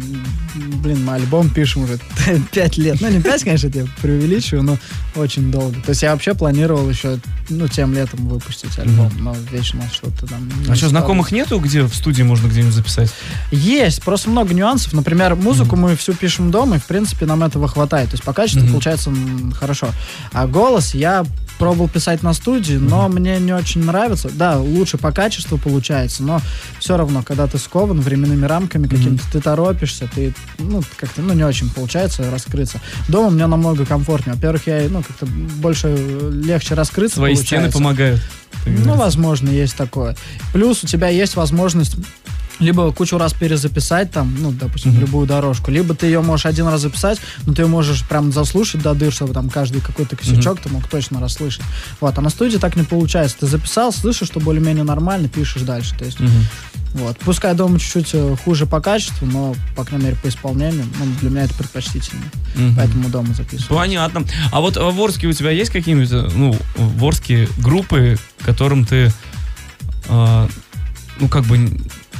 блин, 0.56 1.06
мы 1.06 1.14
альбом 1.14 1.50
пишем 1.50 1.84
уже 1.84 2.00
5 2.52 2.78
лет. 2.78 2.98
Ну, 3.02 3.10
не 3.10 3.22
5, 3.22 3.44
конечно, 3.44 3.72
я 3.74 3.86
преувеличиваю, 4.02 4.64
но 4.64 4.78
очень 5.16 5.52
долго. 5.52 5.76
То 5.82 5.90
есть 5.90 6.02
я 6.02 6.12
вообще 6.12 6.34
планировал 6.34 6.90
еще, 6.90 7.20
ну, 7.50 7.68
тем 7.68 7.94
летом 7.94 8.28
выпустить 8.28 8.78
альбом, 8.80 9.12
но 9.20 9.36
вечно 9.52 9.82
что-то 9.94 10.28
там... 10.28 10.50
А 10.64 10.66
что, 10.66 10.76
стало. 10.76 10.90
знакомых 10.90 11.32
нету, 11.32 11.60
где 11.60 11.84
в 11.84 11.94
студии 11.94 12.24
можно 12.24 12.48
где-нибудь 12.48 12.74
записать? 12.74 13.12
Есть, 13.52 14.02
просто 14.04 14.30
много 14.30 14.54
нюансов. 14.54 14.94
Например, 14.94 15.36
музыку 15.36 15.76
мы 15.76 15.96
всю 15.96 16.14
пишем 16.14 16.52
дома, 16.52 16.78
и, 16.78 16.80
в 16.80 16.86
принципе, 16.86 17.26
нам 17.26 17.44
этого 17.44 17.68
хватает. 17.68 18.10
То 18.10 18.16
есть 18.16 18.24
по 18.24 18.34
качеству 18.34 18.68
получается 18.68 18.95
м, 19.08 19.52
хорошо. 19.52 19.88
А 20.32 20.48
голос 20.48 20.94
я 20.94 21.26
пробовал 21.58 21.88
писать 21.88 22.22
на 22.22 22.34
студии, 22.34 22.74
но 22.76 23.08
мне 23.08 23.40
не 23.40 23.54
очень 23.54 23.84
нравится. 23.86 24.30
Да, 24.34 24.58
лучше 24.58 24.98
по 24.98 25.12
качеству 25.12 25.58
получается, 25.58 26.22
но 26.22 26.42
все 26.80 26.98
равно, 26.98 27.24
когда 27.24 27.48
ты 27.48 27.58
скован 27.58 28.02
временными 28.02 28.46
рамками 28.46 28.88
какими-то, 28.88 29.24
ты 29.32 29.40
торопишься, 29.40 30.10
ты, 30.14 30.34
ну, 30.60 30.84
как-то, 30.98 31.22
ну, 31.22 31.34
не 31.34 31.44
очень 31.44 31.70
получается 31.70 32.30
раскрыться. 32.30 32.82
Дома 33.08 33.30
мне 33.30 33.48
намного 33.48 33.86
комфортнее. 33.86 34.36
Во-первых, 34.36 34.68
я, 34.68 34.88
ну, 34.90 35.02
как-то 35.02 35.26
больше, 35.28 35.88
э, 35.98 36.32
легче 36.44 36.74
раскрыться 36.76 37.16
Свои 37.18 37.36
получается. 37.36 37.70
стены 37.70 37.72
помогают. 37.72 38.22
Ну, 38.66 38.96
возможно, 38.96 39.50
есть 39.50 39.76
такое. 39.78 40.18
Плюс 40.52 40.84
у 40.84 40.88
тебя 40.88 41.08
есть 41.08 41.36
возможность 41.36 41.96
либо 42.60 42.92
кучу 42.92 43.18
раз 43.18 43.34
перезаписать 43.34 44.12
там, 44.12 44.36
ну, 44.40 44.52
допустим, 44.52 44.92
Мгм. 44.92 45.02
любую 45.02 45.28
дорожку, 45.28 45.72
либо 45.72 45.94
ты 45.94 46.06
ее 46.06 46.22
можешь 46.22 46.46
один 46.46 46.68
раз 46.68 46.82
записать, 46.82 47.20
но 47.46 47.54
ты 47.54 47.64
ее 47.64 47.68
можешь 47.68 48.04
прям 48.08 48.32
заслушать 48.32 48.82
до 48.82 48.94
дыр, 48.94 49.12
чтобы 49.12 49.34
там 49.34 49.50
каждый 49.50 49.82
какой-то 49.82 50.16
косячок 50.16 50.60
ты 50.62 50.70
мог 50.70 50.88
точно 50.88 51.20
расслышать. 51.20 51.64
Вот, 52.00 52.18
а 52.18 52.22
на 52.22 52.30
студии 52.30 52.58
так 52.58 52.76
не 52.76 52.84
получается. 52.84 53.38
Ты 53.42 53.48
записал, 53.48 53.92
слышишь, 53.92 54.28
что 54.28 54.40
более-менее 54.40 54.84
нормально, 54.84 55.28
пишешь 55.28 55.64
дальше. 55.64 55.96
То 55.98 56.06
есть, 56.06 56.20
Мгм. 56.20 56.32
вот. 56.94 57.18
Пускай 57.20 57.54
дома 57.56 57.78
чуть-чуть 57.80 58.12
э, 58.14 58.36
хуже 58.46 58.66
по 58.66 58.80
качеству, 58.80 59.26
но, 59.28 59.54
по 59.76 59.84
крайней 59.84 60.06
мере, 60.06 60.18
по 60.24 60.28
исполнению, 60.30 60.86
ну, 61.00 61.06
для 61.22 61.30
меня 61.30 61.44
это 61.44 61.54
предпочтительнее. 61.56 62.30
Мгм. 62.56 62.76
Поэтому 62.78 63.10
дома 63.10 63.34
записываю. 63.34 63.78
Понятно. 63.80 64.24
А 64.52 64.62
вот 64.62 64.78
в 64.78 65.02
Орске 65.02 65.28
у 65.28 65.34
тебя 65.34 65.52
есть 65.52 65.72
какие-нибудь, 65.72 66.12
э, 66.12 66.30
ну, 66.36 66.56
в 66.78 67.04
Орске 67.06 67.50
группы, 67.58 68.18
которым 68.44 68.86
ты, 68.86 69.12
э, 70.08 70.48
ну, 71.20 71.28
как 71.28 71.44
бы, 71.46 71.58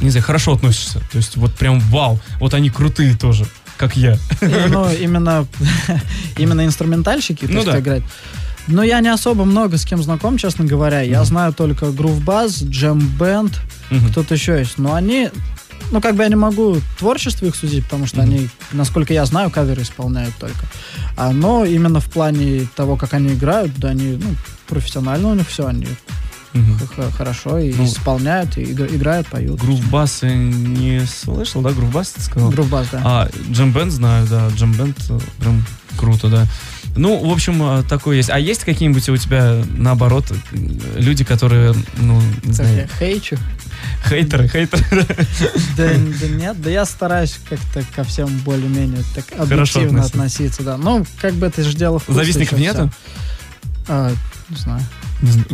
не 0.02 0.10
знаю, 0.10 0.26
хорошо 0.26 0.54
относишься? 0.54 1.00
То 1.12 1.18
есть 1.18 1.38
вот 1.38 1.54
прям 1.54 1.80
вау, 1.80 2.20
вот 2.40 2.54
они 2.54 2.70
крутые 2.70 3.16
тоже, 3.16 3.46
как 3.78 3.96
я. 3.98 4.14
И, 4.42 4.68
ну, 4.70 4.90
именно, 4.92 5.48
именно 6.38 6.66
инструментальщики, 6.66 7.46
то 7.46 7.52
Ну 7.54 7.60
есть 7.60 7.72
да. 7.72 7.80
играть. 7.80 8.04
Но 8.68 8.82
я 8.84 9.00
не 9.00 9.10
особо 9.10 9.46
много 9.46 9.78
с 9.78 9.86
кем 9.86 10.02
знаком, 10.02 10.38
честно 10.38 10.66
говоря. 10.66 11.02
Я 11.02 11.24
знаю 11.24 11.54
только 11.54 11.86
Groove 11.88 12.24
Bass, 12.24 12.68
Jam 12.68 13.00
Band, 13.18 13.54
Мгм. 13.92 14.10
кто-то 14.10 14.34
еще 14.34 14.58
есть. 14.58 14.80
Но 14.80 14.96
они, 14.96 15.30
ну, 15.92 16.02
как 16.02 16.16
бы 16.16 16.24
я 16.24 16.30
не 16.30 16.36
могу 16.36 16.78
творчество 16.98 17.46
их 17.46 17.56
судить, 17.56 17.84
потому 17.84 18.08
что 18.08 18.22
Мгм. 18.24 18.26
они, 18.32 18.50
насколько 18.72 19.14
я 19.14 19.24
знаю, 19.26 19.52
каверы 19.52 19.84
исполняют 19.84 20.34
только. 20.40 20.66
А, 21.16 21.32
но 21.32 21.64
именно 21.64 22.00
в 22.00 22.10
плане 22.10 22.68
того, 22.76 22.96
как 22.98 23.14
они 23.14 23.34
играют, 23.34 23.72
да, 23.78 23.90
они, 23.90 24.18
ну, 24.22 24.36
профессионально 24.68 25.28
у 25.30 25.36
них 25.36 25.48
все, 25.48 25.68
они 25.68 25.88
Х- 26.96 27.12
хорошо 27.12 27.58
и 27.60 27.74
Ну, 27.74 27.86
исполняют, 27.86 28.58
и 28.58 28.62
игр- 28.64 28.88
играют, 28.94 29.28
поют. 29.28 29.60
Грувбас 29.60 30.24
я 30.24 30.34
не 30.36 31.06
слышал, 31.06 31.62
да? 31.62 31.72
Грувбас 31.72 32.10
ты 32.12 32.22
сказал? 32.22 32.52
Bass, 32.52 32.88
да. 32.92 33.02
А, 33.04 33.30
джембенд 33.52 33.92
знаю, 33.92 34.26
да. 34.28 34.48
Джембенд 34.56 34.98
э, 35.10 35.20
прям 35.40 35.66
круто, 35.98 36.30
да. 36.30 36.46
Ну, 36.96 37.28
в 37.28 37.32
общем, 37.32 37.62
э, 37.62 37.84
такое 37.84 38.18
есть. 38.18 38.30
А 38.30 38.40
есть 38.40 38.64
какие-нибудь 38.64 39.10
у 39.10 39.18
тебя, 39.18 39.62
наоборот, 39.78 40.32
люди, 40.96 41.26
которые, 41.26 41.74
ну, 41.98 42.22
не 42.44 42.54
знаю, 42.54 42.88
хейчу. 43.00 43.38
хейтеры, 44.08 44.48
хейтеры? 44.48 45.06
Да, 45.76 45.90
да 46.22 46.28
нет, 46.28 46.62
да 46.62 46.70
я 46.70 46.86
стараюсь 46.86 47.38
как-то 47.50 47.84
ко 47.96 48.04
всем 48.06 48.28
более-менее 48.46 49.04
так 49.14 49.26
объективно 49.38 50.04
относиться. 50.04 50.64
да. 50.64 50.78
Ну, 50.78 51.06
как 51.22 51.34
бы 51.34 51.48
это 51.48 51.64
же 51.64 51.76
дело 51.76 52.00
вкуса 52.00 52.20
Завистников 52.20 52.60
нету? 52.60 52.90
А, 53.90 54.14
не 54.50 54.56
знаю. 54.56 54.82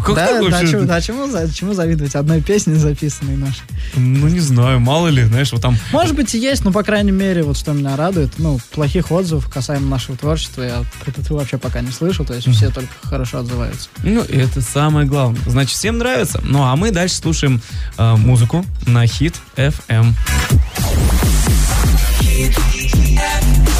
Как 0.03 0.15
да, 0.15 0.27
так 0.27 0.41
вообще? 0.41 0.59
Да, 0.59 0.67
чему, 0.67 0.85
да, 0.85 1.01
чему, 1.01 1.53
чему 1.53 1.73
завидовать? 1.73 2.15
Одной 2.15 2.41
песни 2.41 2.73
записанной 2.73 3.37
нашей. 3.37 3.61
Ну, 3.95 4.27
не 4.27 4.39
знаю, 4.39 4.79
мало 4.79 5.07
ли, 5.07 5.23
знаешь, 5.23 5.51
вот 5.51 5.61
там... 5.61 5.77
Может 5.91 6.15
быть 6.15 6.33
и 6.33 6.39
есть, 6.39 6.65
но, 6.65 6.71
по 6.71 6.83
крайней 6.83 7.11
мере, 7.11 7.43
вот 7.43 7.57
что 7.57 7.73
меня 7.73 7.95
радует, 7.95 8.33
ну, 8.37 8.59
плохих 8.71 9.11
отзывов 9.11 9.49
касаемо 9.49 9.87
нашего 9.87 10.17
творчества 10.17 10.63
я 10.63 10.83
это 11.05 11.33
вообще 11.33 11.57
пока 11.57 11.81
не 11.81 11.91
слышал, 11.91 12.25
то 12.25 12.33
есть 12.33 12.49
все 12.49 12.69
только 12.69 12.91
хорошо 13.01 13.39
отзываются. 13.39 13.89
Ну, 14.03 14.23
и 14.23 14.37
это 14.37 14.61
самое 14.61 15.07
главное. 15.07 15.41
Значит, 15.45 15.77
всем 15.77 15.97
нравится. 15.97 16.41
Ну, 16.43 16.63
а 16.63 16.75
мы 16.75 16.91
дальше 16.91 17.15
слушаем 17.15 17.61
э, 17.97 18.15
музыку 18.15 18.65
на 18.85 19.05
Хит 19.07 19.35
FM. 19.55 20.13
Хит 22.19 22.57
FM. 22.75 23.71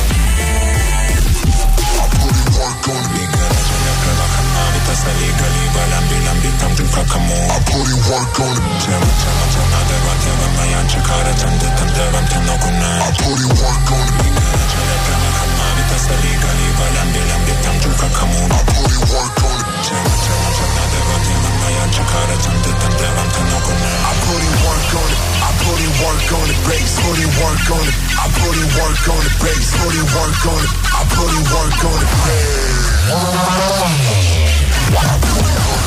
나 7.02 7.08
come 7.10 7.34
on 7.34 7.50
I 7.50 7.58
put 7.66 7.82
it 7.82 7.98
work 8.14 8.38
on 8.46 8.54
it 8.54 8.62
제발 8.78 9.02
제발 9.02 9.42
it 9.42 9.90
내가 9.90 10.06
내가 10.22 10.42
많이 10.54 10.70
안 10.76 10.88
착하래 10.88 11.30
it 11.32 11.42
한데 11.42 12.12
밤새 12.12 12.38
너구나 12.46 12.86
I 13.02 13.12
put 13.18 13.42
it 13.42 13.50
work 13.58 13.90
on 13.90 14.06
it 14.06 14.22
네가 14.22 14.62
저래 14.70 14.92
병을 15.02 15.24
한마리 15.34 15.82
뺐어 15.90 16.14
리가 16.22 16.46
리발 16.54 16.80
안돼 17.02 17.18
안돼 17.34 17.50
당주가 17.62 18.02
come 18.14 18.38
on 18.38 18.52
I 18.52 18.62
put 18.70 18.86
it 18.86 19.02
work 19.10 19.34
on 19.42 19.58
it 19.58 19.82
제발 19.82 20.06
제발 20.22 20.46
제발 20.54 20.78
내가 20.94 21.10
내가 21.26 21.46
많이 21.58 21.74
안 21.82 21.90
착하래 21.92 22.38
잔듯 22.38 22.70
한데 22.70 23.02
밤새 23.18 23.38
너구나 23.50 23.86
I 24.06 24.14
put 24.22 24.46
in 24.46 24.54
work 24.62 24.94
on 25.02 25.10
it 25.10 25.18
I 25.42 25.50
put 25.58 25.82
it 25.82 25.90
work 26.06 26.30
on 26.38 26.46
it 26.54 26.62
I 26.62 26.86
put 27.02 27.18
in 27.18 27.34
work 27.42 27.66
on 27.66 27.82
it 27.82 27.98
I 28.14 28.30
put 28.30 28.54
in 28.54 28.70
work 28.78 29.10
on 29.10 29.26
it 29.26 29.34
I 29.34 29.50
put 29.50 29.98
in 29.98 30.06
work 30.14 30.46
on 30.46 30.62
it 30.62 30.70
I 30.86 31.10
put 31.10 31.34
in 31.34 31.50
work 31.50 31.82
on 31.82 31.98
it 31.98 32.06
I 32.06 32.14
put 32.14 32.30
in 34.62 35.02
work 35.02 35.66
on 35.66 35.76
it 35.78 35.81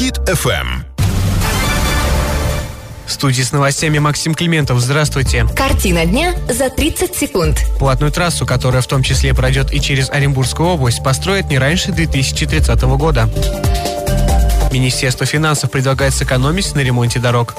Хит 0.00 0.16
Эм. 0.26 0.34
ФМ. 0.34 0.82
В 3.04 3.12
студии 3.12 3.42
с 3.42 3.52
новостями 3.52 3.98
Максим 3.98 4.34
Климентов. 4.34 4.80
Здравствуйте. 4.80 5.46
Картина 5.54 6.06
дня 6.06 6.34
за 6.48 6.70
30 6.70 7.14
секунд. 7.14 7.62
Платную 7.78 8.10
трассу, 8.10 8.46
которая 8.46 8.80
в 8.80 8.86
том 8.86 9.02
числе 9.02 9.34
пройдет 9.34 9.74
и 9.74 9.78
через 9.78 10.08
Оренбургскую 10.08 10.70
область, 10.70 11.04
построят 11.04 11.50
не 11.50 11.58
раньше 11.58 11.92
2030 11.92 12.80
года. 12.96 13.28
Министерство 14.72 15.26
финансов 15.26 15.70
предлагает 15.70 16.14
сэкономить 16.14 16.74
на 16.74 16.80
ремонте 16.80 17.18
дорог. 17.18 17.54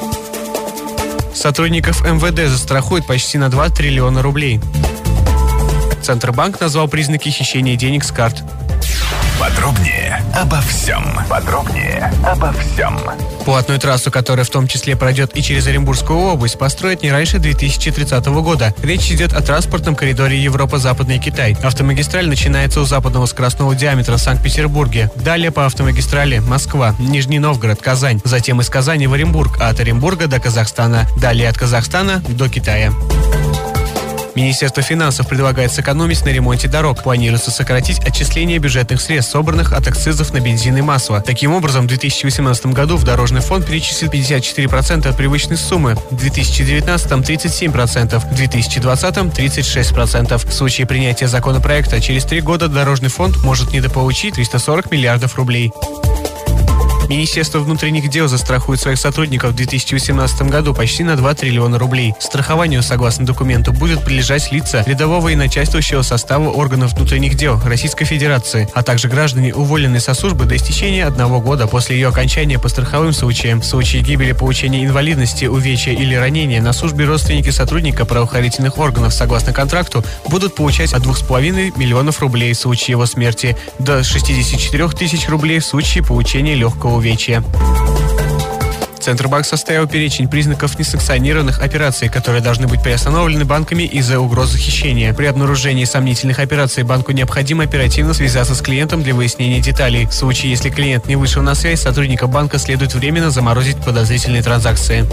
Сотрудников 1.35 2.01
МВД 2.01 2.49
застрахуют 2.49 3.05
почти 3.05 3.37
на 3.37 3.49
2 3.49 3.69
триллиона 3.69 4.23
рублей. 4.23 4.59
Центробанк 6.01 6.59
назвал 6.59 6.87
признаки 6.87 7.29
хищения 7.29 7.75
денег 7.75 8.03
с 8.03 8.11
карт. 8.11 8.41
Подробнее 9.39 10.00
обо 10.35 10.61
всем. 10.61 11.03
Подробнее 11.29 12.11
обо 12.25 12.53
всем. 12.53 12.99
Платную 13.45 13.79
трассу, 13.79 14.11
которая 14.11 14.45
в 14.45 14.49
том 14.49 14.67
числе 14.67 14.95
пройдет 14.95 15.35
и 15.35 15.41
через 15.41 15.67
Оренбургскую 15.67 16.19
область, 16.19 16.57
построят 16.57 17.01
не 17.01 17.11
раньше 17.11 17.39
2030 17.39 18.25
года. 18.27 18.73
Речь 18.81 19.11
идет 19.11 19.33
о 19.33 19.41
транспортном 19.41 19.95
коридоре 19.95 20.37
Европа-Западный 20.37 21.19
Китай. 21.19 21.57
Автомагистраль 21.63 22.27
начинается 22.27 22.81
у 22.81 22.85
западного 22.85 23.25
скоростного 23.25 23.75
диаметра 23.75 24.17
в 24.17 24.21
Санкт-Петербурге. 24.21 25.11
Далее 25.15 25.51
по 25.51 25.65
автомагистрали 25.65 26.39
Москва, 26.39 26.95
Нижний 26.99 27.39
Новгород, 27.39 27.81
Казань. 27.81 28.21
Затем 28.23 28.61
из 28.61 28.69
Казани 28.69 29.07
в 29.07 29.13
Оренбург, 29.13 29.57
а 29.59 29.69
от 29.69 29.79
Оренбурга 29.79 30.27
до 30.27 30.39
Казахстана. 30.39 31.07
Далее 31.17 31.49
от 31.49 31.57
Казахстана 31.57 32.21
до 32.29 32.47
Китая. 32.47 32.91
Министерство 34.35 34.81
финансов 34.81 35.27
предлагает 35.27 35.71
сэкономить 35.71 36.23
на 36.25 36.29
ремонте 36.29 36.67
дорог. 36.67 37.03
Планируется 37.03 37.51
сократить 37.51 37.99
отчисления 37.99 38.59
бюджетных 38.59 39.01
средств, 39.01 39.33
собранных 39.33 39.73
от 39.73 39.87
акцизов 39.87 40.33
на 40.33 40.39
бензин 40.39 40.77
и 40.77 40.81
масло. 40.81 41.21
Таким 41.21 41.53
образом, 41.53 41.83
в 41.83 41.87
2018 41.87 42.67
году 42.67 42.97
в 42.97 43.03
Дорожный 43.03 43.41
фонд 43.41 43.65
перечислил 43.65 44.09
54% 44.09 45.07
от 45.07 45.17
привычной 45.17 45.57
суммы, 45.57 45.95
в 46.09 46.15
2019– 46.15 47.11
37%, 47.11 48.19
в 48.19 48.35
2020– 48.35 49.17
36%. 49.17 50.37
В 50.37 50.53
случае 50.53 50.87
принятия 50.87 51.27
законопроекта 51.27 51.99
через 52.01 52.23
три 52.23 52.41
года 52.41 52.67
Дорожный 52.67 53.09
фонд 53.09 53.37
может 53.43 53.71
недополучить 53.73 54.35
340 54.35 54.91
миллиардов 54.91 55.35
рублей. 55.35 55.71
Министерство 57.11 57.59
внутренних 57.59 58.09
дел 58.09 58.29
застрахует 58.29 58.79
своих 58.79 58.97
сотрудников 58.97 59.51
в 59.51 59.55
2018 59.55 60.43
году 60.43 60.73
почти 60.73 61.03
на 61.03 61.17
2 61.17 61.33
триллиона 61.33 61.77
рублей. 61.77 62.13
Страхованию, 62.19 62.81
согласно 62.81 63.25
документу, 63.25 63.73
будут 63.73 64.05
прилежать 64.05 64.49
лица 64.53 64.81
рядового 64.87 65.27
и 65.27 65.35
начальствующего 65.35 66.03
состава 66.03 66.49
органов 66.49 66.93
внутренних 66.93 67.35
дел 67.35 67.59
Российской 67.65 68.05
Федерации, 68.05 68.69
а 68.73 68.81
также 68.81 69.09
граждане, 69.09 69.53
уволенные 69.53 69.99
со 69.99 70.13
службы 70.13 70.45
до 70.45 70.55
истечения 70.55 71.05
одного 71.05 71.41
года 71.41 71.67
после 71.67 71.97
ее 71.97 72.07
окончания 72.07 72.57
по 72.57 72.69
страховым 72.69 73.11
случаям. 73.11 73.59
В 73.59 73.65
случае 73.65 74.03
гибели, 74.03 74.31
получения 74.31 74.85
инвалидности, 74.85 75.43
увечья 75.43 75.91
или 75.91 76.15
ранения 76.15 76.61
на 76.61 76.71
службе 76.71 77.03
родственники 77.03 77.49
сотрудника 77.49 78.05
правоохранительных 78.05 78.77
органов 78.77 79.13
согласно 79.13 79.51
контракту 79.51 80.01
будут 80.29 80.55
получать 80.55 80.93
от 80.93 81.03
2,5 81.03 81.77
миллионов 81.77 82.21
рублей 82.21 82.53
в 82.53 82.57
случае 82.57 82.93
его 82.93 83.05
смерти 83.05 83.57
до 83.79 84.01
64 84.01 84.87
тысяч 84.91 85.27
рублей 85.27 85.59
в 85.59 85.65
случае 85.65 86.05
получения 86.05 86.55
легкого 86.55 87.00
увечья. 87.01 87.43
Центробанк 88.99 89.47
составил 89.47 89.87
перечень 89.87 90.29
признаков 90.29 90.77
несанкционированных 90.77 91.59
операций, 91.59 92.07
которые 92.07 92.43
должны 92.43 92.67
быть 92.67 92.83
приостановлены 92.83 93.45
банками 93.45 93.81
из-за 93.81 94.19
угрозы 94.19 94.59
хищения. 94.59 95.11
При 95.15 95.25
обнаружении 95.25 95.85
сомнительных 95.85 96.37
операций 96.37 96.83
банку 96.83 97.11
необходимо 97.11 97.63
оперативно 97.63 98.13
связаться 98.13 98.53
с 98.53 98.61
клиентом 98.61 99.01
для 99.01 99.15
выяснения 99.15 99.59
деталей. 99.59 100.05
В 100.05 100.13
случае, 100.13 100.51
если 100.51 100.69
клиент 100.69 101.07
не 101.07 101.15
вышел 101.15 101.41
на 101.41 101.55
связь, 101.55 101.81
сотрудника 101.81 102.27
банка 102.27 102.59
следует 102.59 102.93
временно 102.93 103.31
заморозить 103.31 103.77
подозрительные 103.77 104.43
транзакции. 104.43 105.07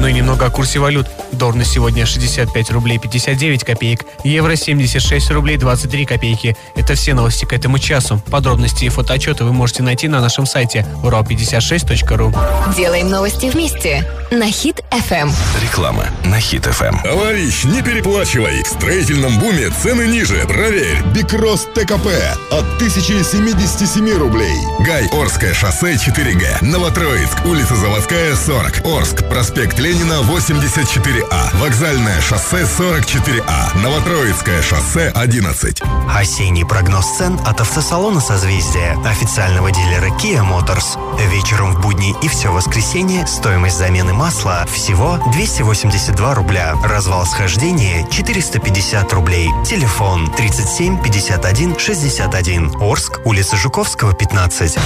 Ну 0.00 0.06
и 0.06 0.12
немного 0.12 0.46
о 0.46 0.50
курсе 0.50 0.78
валют. 0.78 1.06
Доллар 1.32 1.54
на 1.54 1.64
сегодня 1.64 2.06
65 2.06 2.70
рублей 2.70 2.98
59 2.98 3.64
копеек, 3.64 4.04
евро 4.24 4.54
76 4.56 5.30
рублей 5.30 5.56
23 5.56 6.04
копейки. 6.04 6.56
Это 6.74 6.94
все 6.94 7.14
новости 7.14 7.44
к 7.44 7.52
этому 7.52 7.78
часу. 7.78 8.20
Подробности 8.30 8.84
и 8.84 8.88
фотоотчеты 8.88 9.44
вы 9.44 9.52
можете 9.52 9.82
найти 9.82 10.08
на 10.08 10.20
нашем 10.20 10.46
сайте 10.46 10.86
урал56.ру. 11.02 12.32
Делаем 12.76 13.08
новости 13.08 13.46
вместе 13.46 14.06
на 14.30 14.50
Хит 14.50 14.82
FM. 14.90 15.30
Реклама 15.62 16.06
на 16.24 16.40
Хит 16.40 16.64
ФМ. 16.64 17.02
Товарищ, 17.02 17.64
не 17.64 17.82
переплачивай. 17.82 18.62
В 18.62 18.68
строительном 18.68 19.38
буме 19.38 19.70
цены 19.82 20.06
ниже. 20.06 20.44
Проверь. 20.46 21.02
Бикрос 21.14 21.66
ТКП 21.74 22.08
от 22.50 22.64
1077 22.76 24.18
рублей. 24.18 24.56
Гай, 24.80 25.08
Орское 25.12 25.54
шоссе 25.54 25.94
4Г. 25.94 26.64
Новотроицк, 26.64 27.44
улица 27.44 27.74
Заводская, 27.76 28.34
40. 28.34 28.86
Орск, 28.86 29.28
проспект 29.28 29.71
Ленина, 29.78 30.20
84А. 30.22 31.56
Вокзальное 31.58 32.20
шоссе 32.20 32.62
44А. 32.62 33.78
Новотроицкое 33.82 34.60
шоссе 34.62 35.10
11. 35.14 35.82
Осенний 36.14 36.64
прогноз 36.64 37.06
цен 37.16 37.38
от 37.46 37.60
автосалона 37.60 38.20
«Созвездие», 38.20 38.98
официального 39.04 39.70
дилера 39.70 40.08
Kia 40.18 40.42
Motors. 40.42 40.98
Вечером 41.30 41.74
в 41.74 41.80
будни 41.80 42.14
и 42.22 42.28
все 42.28 42.52
воскресенье 42.52 43.26
стоимость 43.26 43.78
замены 43.78 44.12
масла 44.12 44.66
всего 44.70 45.18
282 45.32 46.34
рубля. 46.34 46.74
Развал 46.84 47.24
схождения 47.26 48.06
450 48.10 49.12
рублей. 49.12 49.48
Телефон 49.66 50.30
37 50.32 51.02
51 51.02 51.78
61. 51.78 52.76
Орск, 52.80 53.20
улица 53.24 53.56
Жуковского, 53.56 54.12
15. 54.12 54.78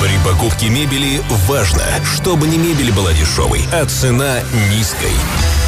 При 0.00 0.18
покупке 0.24 0.68
мебели 0.68 1.20
важно, 1.46 1.82
чтобы 2.04 2.46
не 2.46 2.56
мебель 2.56 2.92
была 2.92 3.12
дешевой, 3.12 3.62
а 3.72 3.84
цена 3.84 4.29
низкой. 4.70 5.12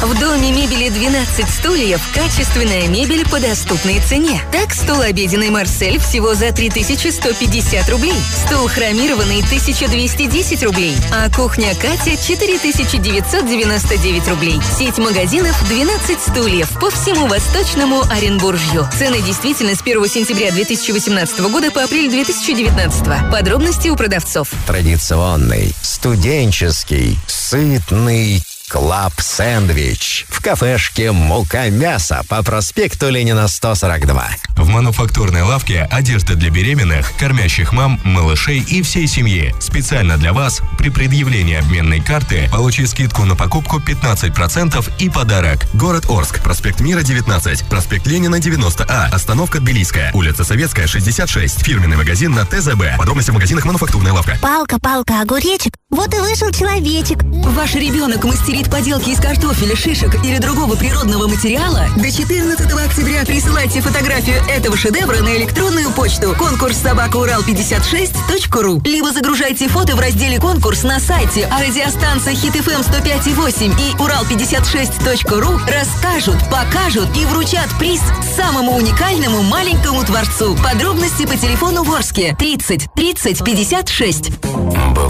В 0.03 0.19
доме 0.19 0.51
мебели 0.51 0.89
12 0.89 1.49
стульев 1.49 2.01
качественная 2.13 2.89
мебель 2.89 3.25
по 3.29 3.39
доступной 3.39 4.01
цене. 4.01 4.41
Так, 4.51 4.73
стул 4.73 4.99
обеденный 4.99 5.49
Марсель 5.49 5.97
всего 5.97 6.33
за 6.33 6.51
3150 6.51 7.89
рублей. 7.89 8.13
Стул 8.45 8.67
хромированный 8.67 9.41
1210 9.43 10.61
рублей. 10.63 10.93
А 11.13 11.29
кухня 11.29 11.73
Катя 11.75 12.17
4999 12.21 14.27
рублей. 14.27 14.59
Сеть 14.77 14.97
магазинов 14.97 15.55
12 15.69 16.19
стульев 16.19 16.69
по 16.81 16.89
всему 16.89 17.27
Восточному 17.27 18.03
Оренбуржью. 18.11 18.85
Цены 18.99 19.21
действительно 19.21 19.73
с 19.73 19.81
1 19.81 20.05
сентября 20.09 20.51
2018 20.51 21.39
года 21.49 21.71
по 21.71 21.81
апрель 21.81 22.09
2019. 22.09 23.31
Подробности 23.31 23.87
у 23.87 23.95
продавцов. 23.95 24.49
Традиционный, 24.67 25.73
студенческий, 25.81 27.17
сытный 27.25 28.43
Клаб-сэндвич 28.73 30.25
в 30.29 30.41
кафешке 30.41 31.11
«Мука 31.11 31.69
мясо» 31.69 32.23
по 32.27 32.41
проспекту 32.41 33.07
Ленина 33.07 33.47
142. 33.47 34.27
В 34.57 34.67
мануфактурной 34.67 35.43
лавке 35.43 35.87
одежда 35.91 36.33
для 36.33 36.49
беременных, 36.49 37.15
кормящих 37.19 37.71
мам, 37.71 37.99
малышей 38.03 38.61
и 38.61 38.81
всей 38.81 39.05
семьи. 39.05 39.53
Специально 39.59 40.17
для 40.17 40.33
вас 40.33 40.61
при 40.79 40.89
предъявлении 40.89 41.55
обменной 41.55 42.01
карты 42.01 42.49
получи 42.51 42.87
скидку 42.87 43.25
на 43.25 43.35
покупку 43.35 43.77
15% 43.77 44.91
и 44.97 45.07
подарок. 45.07 45.59
Город 45.75 46.05
Орск, 46.09 46.41
проспект 46.41 46.79
Мира 46.79 47.03
19, 47.03 47.65
проспект 47.69 48.07
Ленина 48.07 48.37
90А, 48.37 49.13
остановка 49.13 49.59
Тбилисская, 49.59 50.11
улица 50.13 50.43
Советская 50.43 50.87
66, 50.87 51.63
фирменный 51.63 51.97
магазин 51.97 52.31
на 52.31 52.43
ТЗБ. 52.43 52.97
Подробности 52.97 53.29
в 53.29 53.35
магазинах 53.35 53.65
мануфактурная 53.65 54.13
лавка. 54.13 54.39
Палка, 54.41 54.79
палка, 54.79 55.21
огуречек. 55.21 55.73
Вот 55.91 56.11
и 56.15 56.17
вышел 56.17 56.51
человечек. 56.51 57.19
Ваш 57.23 57.75
ребенок 57.75 58.23
мастерит 58.23 58.62
поделки 58.69 59.09
из 59.09 59.19
картофеля, 59.19 59.75
шишек 59.75 60.23
или 60.23 60.37
другого 60.37 60.75
природного 60.75 61.27
материала? 61.27 61.87
До 61.95 62.11
14 62.11 62.71
октября 62.73 63.25
присылайте 63.25 63.81
фотографию 63.81 64.37
этого 64.49 64.77
шедевра 64.77 65.17
на 65.21 65.35
электронную 65.35 65.91
почту 65.91 66.35
конкурс 66.37 66.77
собакаурал56.ру 66.83 68.81
либо 68.85 69.11
загружайте 69.11 69.67
фото 69.67 69.95
в 69.95 69.99
разделе 69.99 70.39
конкурс 70.39 70.83
на 70.83 70.99
сайте, 70.99 71.47
а 71.51 71.61
радиостанция 71.61 72.35
Хит-ФМ 72.35 72.81
105.8 72.81 73.73
и 73.79 73.95
Урал56.ру 73.97 75.59
расскажут, 75.67 76.37
покажут 76.49 77.09
и 77.17 77.25
вручат 77.25 77.69
приз 77.79 78.01
самому 78.35 78.75
уникальному 78.75 79.41
маленькому 79.43 80.03
творцу. 80.03 80.55
Подробности 80.63 81.25
по 81.25 81.35
телефону 81.37 81.83
Ворске 81.83 82.35
30 82.37 82.89
30 82.93 83.43
56. 83.43 84.31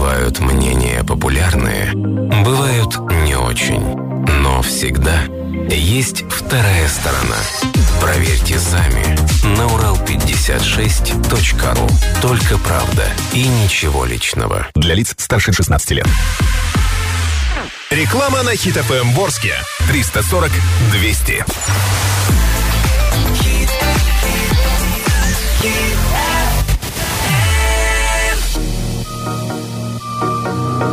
Бывают 0.04 0.38
мнения 0.40 1.02
популярные, 1.02 1.90
бывают 1.94 2.94
не 3.24 3.36
очень. 3.36 3.80
Но 4.42 4.60
всегда 4.60 5.22
есть 5.70 6.24
вторая 6.28 6.86
сторона. 6.88 7.38
Проверьте 8.02 8.58
сами 8.58 9.02
на 9.56 9.62
Урал56.ру. 9.62 11.88
Только 12.20 12.58
правда 12.58 13.08
и 13.32 13.48
ничего 13.48 14.04
личного. 14.04 14.66
Для 14.74 14.94
лиц 14.94 15.14
старше 15.16 15.54
16 15.54 15.92
лет. 15.92 16.06
Реклама 17.90 18.42
на 18.42 18.54
Хит 18.56 18.76
ФМ 18.76 19.12
Ворске. 19.12 19.54
340 19.88 20.50
200. 20.92 21.46
Ночь 30.74 30.90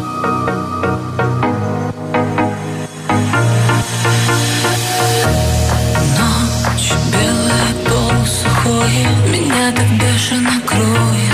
белая, 7.12 7.74
полусухое 7.88 9.08
Меня 9.32 9.72
так 9.76 9.89
бешено 10.00 10.62
кроет 10.67 11.31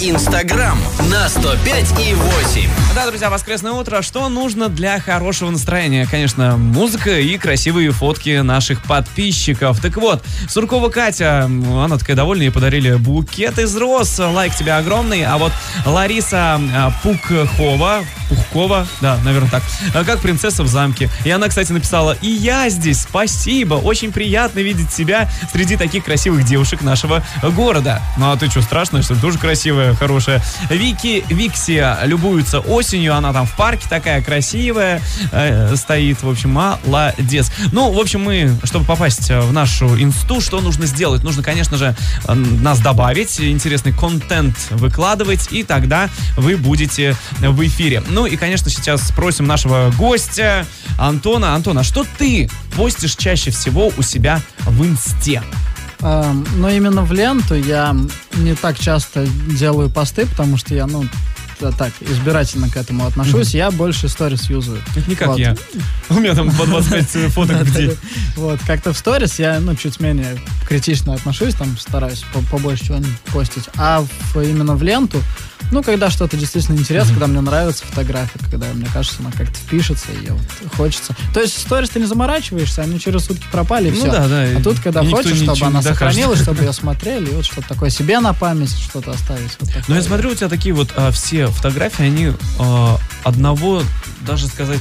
Инстаграм 0.00 0.78
на 1.10 1.28
105 1.28 2.00
и 2.00 2.14
8. 2.14 2.83
Да, 2.94 3.08
друзья, 3.08 3.28
воскресное 3.28 3.72
утро. 3.72 4.02
Что 4.02 4.28
нужно 4.28 4.68
для 4.68 5.00
хорошего 5.00 5.50
настроения? 5.50 6.06
Конечно, 6.08 6.56
музыка 6.56 7.18
и 7.18 7.36
красивые 7.38 7.90
фотки 7.90 8.40
наших 8.40 8.80
подписчиков. 8.84 9.80
Так 9.80 9.96
вот, 9.96 10.24
Суркова 10.48 10.90
Катя, 10.90 11.46
она 11.46 11.98
такая 11.98 12.14
довольная, 12.14 12.46
ей 12.46 12.52
подарили 12.52 12.94
букет 12.94 13.58
из 13.58 13.76
роз. 13.76 14.16
Лайк 14.20 14.54
тебе 14.54 14.74
огромный. 14.74 15.24
А 15.24 15.38
вот 15.38 15.50
Лариса 15.84 16.60
а, 16.72 16.92
Пукхова, 17.02 18.04
Пухкова, 18.28 18.86
да, 19.00 19.18
наверное 19.24 19.50
так, 19.50 19.64
а, 19.92 20.04
как 20.04 20.20
принцесса 20.20 20.62
в 20.62 20.68
замке. 20.68 21.10
И 21.24 21.30
она, 21.30 21.48
кстати, 21.48 21.72
написала, 21.72 22.16
и 22.22 22.28
я 22.28 22.68
здесь, 22.68 23.02
спасибо, 23.02 23.74
очень 23.74 24.12
приятно 24.12 24.60
видеть 24.60 24.90
тебя 24.90 25.28
среди 25.52 25.76
таких 25.76 26.04
красивых 26.04 26.44
девушек 26.44 26.82
нашего 26.82 27.24
города. 27.42 28.00
Ну 28.18 28.30
а 28.30 28.36
ты 28.36 28.48
что, 28.48 28.62
страшно, 28.62 29.02
что 29.02 29.14
ли? 29.14 29.20
Тоже 29.20 29.38
красивая, 29.38 29.94
хорошая. 29.94 30.40
Вики, 30.70 31.24
Викси 31.28 31.84
любуется 32.04 32.60
осенью, 32.60 32.83
она 32.92 33.32
там 33.32 33.46
в 33.46 33.56
парке 33.56 33.86
такая 33.88 34.22
красивая, 34.22 35.00
э, 35.32 35.74
стоит, 35.76 36.22
в 36.22 36.28
общем, 36.28 36.50
молодец. 36.50 37.50
Ну, 37.72 37.90
в 37.92 37.98
общем, 37.98 38.22
мы, 38.22 38.56
чтобы 38.64 38.84
попасть 38.84 39.30
в 39.30 39.52
нашу 39.52 40.00
инсту, 40.00 40.40
что 40.40 40.60
нужно 40.60 40.86
сделать? 40.86 41.22
Нужно, 41.22 41.42
конечно 41.42 41.76
же, 41.76 41.96
нас 42.28 42.80
добавить, 42.80 43.40
интересный 43.40 43.92
контент 43.92 44.56
выкладывать, 44.70 45.48
и 45.52 45.62
тогда 45.62 46.08
вы 46.36 46.56
будете 46.56 47.16
в 47.40 47.66
эфире. 47.66 48.02
Ну 48.08 48.26
и, 48.26 48.36
конечно, 48.36 48.70
сейчас 48.70 49.08
спросим 49.08 49.46
нашего 49.46 49.92
гостя 49.96 50.66
Антона. 50.98 51.54
Антон, 51.54 51.78
а 51.78 51.84
что 51.84 52.04
ты 52.18 52.50
постишь 52.76 53.16
чаще 53.16 53.50
всего 53.50 53.92
у 53.96 54.02
себя 54.02 54.40
в 54.60 54.84
инсте? 54.84 55.42
Эм, 56.00 56.46
Но 56.56 56.68
именно 56.68 57.02
в 57.02 57.12
ленту 57.12 57.54
я 57.54 57.96
не 58.34 58.54
так 58.54 58.78
часто 58.78 59.26
делаю 59.26 59.88
посты, 59.88 60.26
потому 60.26 60.56
что 60.56 60.74
я, 60.74 60.86
ну, 60.86 61.04
так, 61.58 61.92
избирательно 62.00 62.68
к 62.68 62.76
этому 62.76 63.06
отношусь. 63.06 63.54
Я 63.54 63.70
больше 63.70 64.08
сторис 64.08 64.48
юзаю. 64.50 64.80
Это 64.96 65.08
не 65.08 65.16
как 65.16 65.28
Вот. 65.28 65.38
я. 65.38 65.56
У 66.10 66.14
меня 66.14 66.34
там 66.34 66.50
по 66.54 66.66
25 66.66 67.06
фоток 67.32 67.70
день. 67.72 67.96
Вот, 68.36 68.60
как-то 68.66 68.92
в 68.92 68.98
сторис 68.98 69.38
я, 69.38 69.60
ну, 69.60 69.74
чуть 69.74 70.00
менее 70.00 70.38
критично 70.68 71.14
отношусь, 71.14 71.54
там 71.54 71.76
стараюсь 71.78 72.24
по- 72.32 72.40
побольше 72.42 72.86
чего-нибудь 72.86 73.18
постить. 73.32 73.64
А 73.76 74.04
именно 74.34 74.74
в 74.76 74.82
ленту, 74.82 75.22
ну, 75.70 75.82
когда 75.82 76.10
что-то 76.10 76.36
действительно 76.36 76.76
интересно, 76.76 77.12
когда 77.12 77.26
мне 77.26 77.40
нравится 77.40 77.84
фотография, 77.86 78.38
когда, 78.50 78.66
мне 78.74 78.86
кажется, 78.92 79.16
она 79.20 79.30
как-то 79.32 79.54
впишется, 79.54 80.06
и 80.12 80.28
вот 80.30 80.40
хочется. 80.76 81.16
То 81.32 81.40
есть 81.40 81.58
сторис 81.60 81.88
ты 81.88 82.00
не 82.00 82.06
заморачиваешься, 82.06 82.82
они 82.82 83.00
через 83.00 83.24
сутки 83.24 83.46
пропали, 83.50 83.88
и 83.88 83.90
Ну 83.92 83.96
все. 83.96 84.10
да, 84.10 84.28
да, 84.28 84.42
А 84.56 84.60
тут, 84.62 84.78
когда 84.80 85.02
хочешь, 85.04 85.38
чтобы 85.38 85.64
она 85.66 85.80
сохранилась, 85.82 86.40
чтобы 86.42 86.62
ее 86.64 86.72
смотрели, 86.72 87.30
и 87.30 87.34
вот 87.34 87.44
что-то 87.46 87.68
такое 87.68 87.90
себе 87.90 88.20
на 88.20 88.34
память, 88.34 88.76
что-то 88.76 89.12
оставить. 89.12 89.50
Вот 89.58 89.68
такое. 89.68 89.84
Но 89.88 89.94
я 89.96 90.02
смотрю, 90.02 90.30
у 90.30 90.34
тебя 90.34 90.48
такие 90.48 90.74
вот 90.74 90.90
а, 90.96 91.10
все 91.10 91.43
фотографии, 91.50 92.04
они 92.04 92.32
а, 92.58 92.98
одного, 93.24 93.82
даже 94.26 94.46
сказать, 94.46 94.80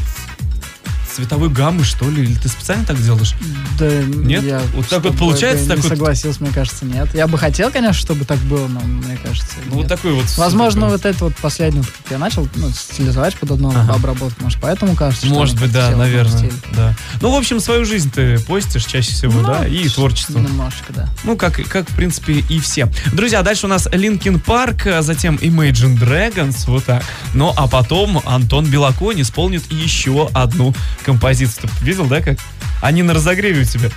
цветовой 1.13 1.49
гаммы, 1.49 1.83
что 1.83 2.09
ли? 2.09 2.23
Или 2.23 2.33
ты 2.35 2.49
специально 2.49 2.85
так 2.85 3.01
делаешь? 3.01 3.33
Да, 3.79 3.87
Нет? 3.89 4.43
я 4.43 4.61
Вот 4.73 4.87
так 4.87 5.03
вот 5.03 5.17
получается, 5.17 5.67
так 5.67 5.77
не 5.77 5.81
вот- 5.83 5.89
согласился, 5.89 6.41
мне 6.43 6.51
кажется, 6.51 6.85
нет. 6.85 7.07
Я 7.13 7.27
бы 7.27 7.37
хотел, 7.37 7.71
конечно, 7.71 7.93
чтобы 7.99 8.25
так 8.25 8.39
было, 8.39 8.67
но 8.67 8.79
мне 8.81 9.17
кажется, 9.23 9.55
Ну, 9.67 9.73
вот 9.75 9.79
нет. 9.81 9.87
такой 9.89 10.13
вот. 10.13 10.25
Возможно, 10.37 10.81
такой 10.81 10.97
вот 10.97 11.05
это 11.05 11.23
вот 11.25 11.35
последнее, 11.37 11.83
как 11.83 12.11
я 12.11 12.17
начал 12.17 12.47
ну, 12.55 12.69
стилизовать 12.71 13.35
под 13.35 13.51
одну 13.51 13.69
Ага. 13.69 13.93
обработку, 13.93 14.43
может, 14.43 14.59
поэтому 14.59 14.95
кажется, 14.95 15.27
Может 15.27 15.59
быть, 15.59 15.71
да, 15.71 15.91
наверное. 15.91 16.51
Да. 16.75 16.95
Ну, 17.21 17.31
в 17.31 17.35
общем, 17.35 17.59
свою 17.59 17.85
жизнь 17.85 18.11
ты 18.11 18.39
постишь 18.39 18.85
чаще 18.85 19.11
всего, 19.11 19.39
Ну, 19.41 19.47
да, 19.47 19.67
и 19.67 19.87
творчество. 19.89 20.39
Немножечко, 20.39 20.93
да. 20.93 21.09
Ну, 21.23 21.37
как, 21.37 21.55
как, 21.67 21.89
в 21.89 21.95
принципе, 21.95 22.33
и 22.49 22.59
все. 22.59 22.91
Друзья, 23.13 23.41
дальше 23.43 23.65
у 23.67 23.69
нас 23.69 23.87
Linkin 23.91 24.39
Park, 24.39 24.87
а 24.87 25.01
затем 25.01 25.35
Imagine 25.35 25.97
Dragons, 25.99 26.55
вот 26.67 26.85
так. 26.85 27.03
Ну, 27.33 27.53
а 27.55 27.67
потом 27.67 28.21
Антон 28.25 28.65
Белоконь 28.65 29.21
исполнит 29.21 29.71
еще 29.71 30.29
одну 30.33 30.73
композицию. 31.03 31.69
Ты 31.79 31.85
видел, 31.85 32.05
да, 32.07 32.21
как? 32.21 32.37
Они 32.81 33.03
на 33.03 33.13
разогреве 33.13 33.61
у 33.61 33.65
тебя. 33.65 33.89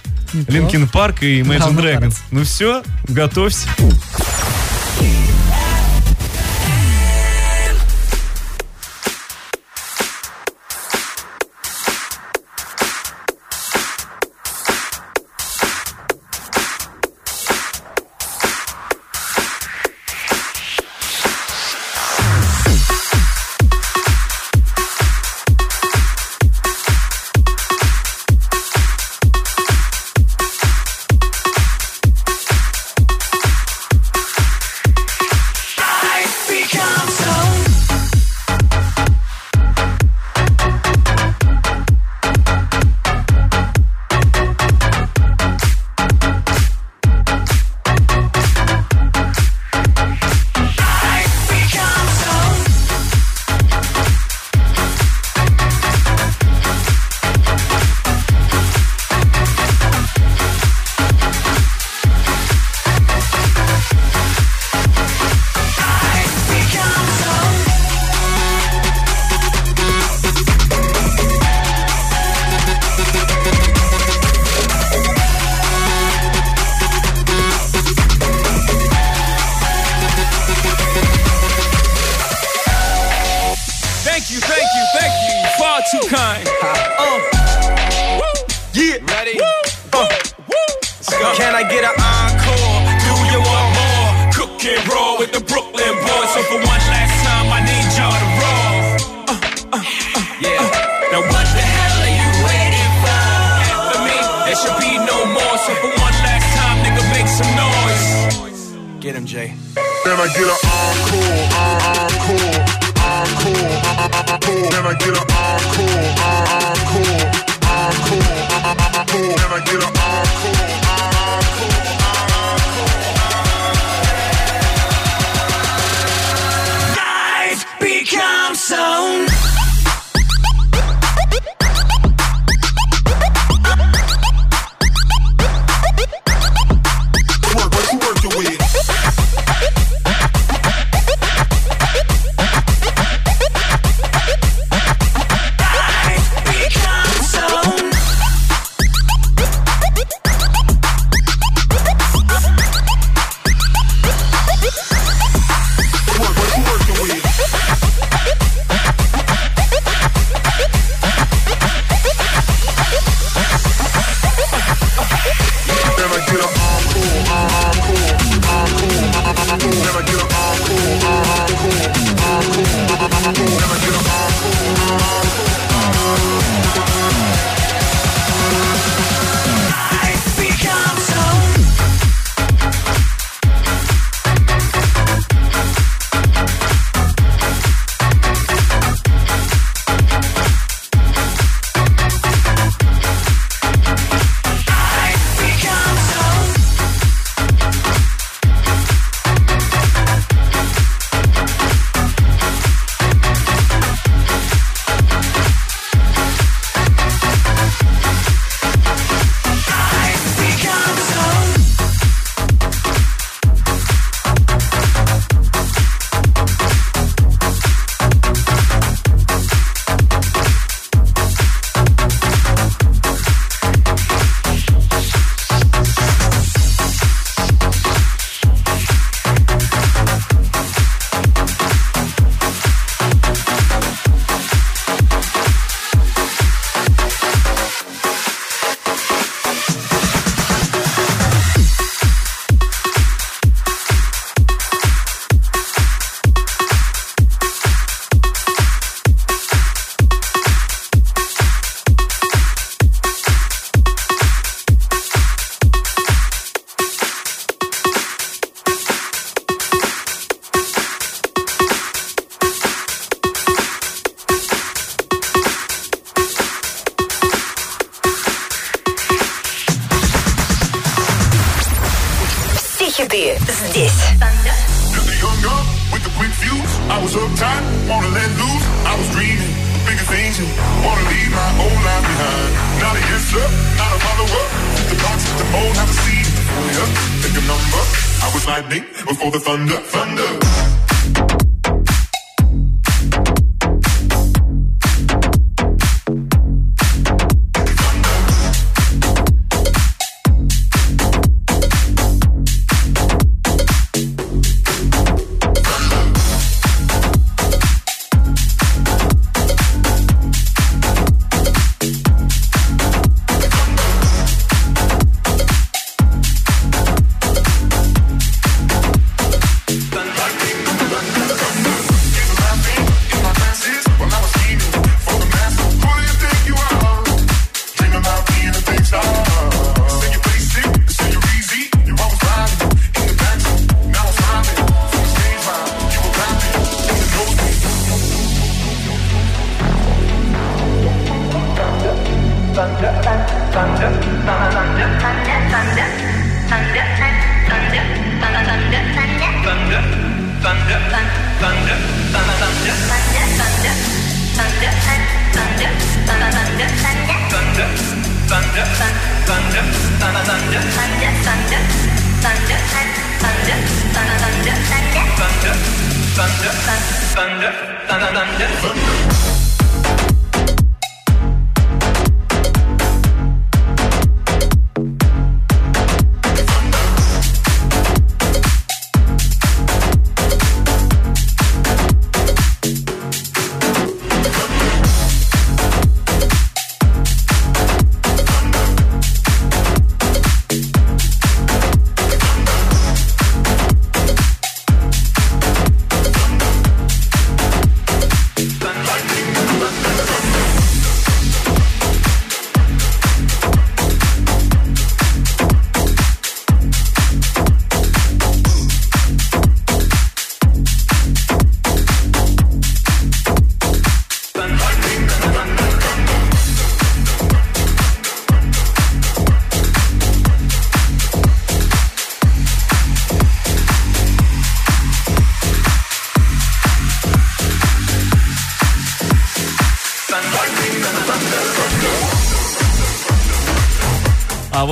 Linkin 0.48 0.88
Park 0.88 1.22
и 1.22 1.40
Imagine 1.40 1.76
Dragons. 1.76 2.16
Ну 2.30 2.44
все, 2.44 2.82
готовься. 3.08 3.68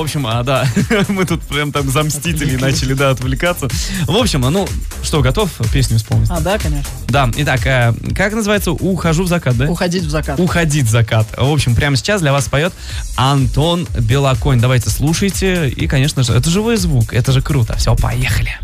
Общем, 0.05 0.25
а, 0.27 0.43
да, 0.43 0.65
мы 1.09 1.25
тут 1.25 1.41
прям 1.41 1.71
там 1.71 1.89
за 1.89 2.03
мстителей 2.03 2.57
начали, 2.57 2.93
да, 2.93 3.11
отвлекаться. 3.11 3.67
В 4.05 4.15
общем, 4.15 4.45
а, 4.45 4.49
ну, 4.49 4.67
что, 5.03 5.21
готов 5.21 5.51
песню 5.71 5.97
исполнить? 5.97 6.29
А, 6.29 6.39
да, 6.39 6.57
конечно. 6.57 6.89
Да, 7.07 7.29
итак, 7.35 7.65
э, 7.65 7.93
как 8.15 8.33
называется 8.33 8.71
«Ухожу 8.71 9.23
в 9.23 9.27
закат», 9.27 9.57
да? 9.57 9.65
Уходить 9.65 10.03
в 10.03 10.09
закат. 10.09 10.39
«Уходить 10.39 10.85
в 10.85 10.89
закат». 10.89 11.27
В 11.37 11.51
общем, 11.51 11.75
прямо 11.75 11.95
сейчас 11.95 12.21
для 12.21 12.31
вас 12.31 12.47
поет 12.47 12.73
Антон 13.17 13.87
Белоконь. 13.99 14.59
Давайте 14.59 14.89
слушайте. 14.89 15.69
И, 15.69 15.87
конечно 15.87 16.23
же, 16.23 16.33
это 16.33 16.49
живой 16.49 16.77
звук, 16.77 17.13
это 17.13 17.31
же 17.31 17.41
круто. 17.41 17.75
Все, 17.77 17.95
поехали. 17.95 18.57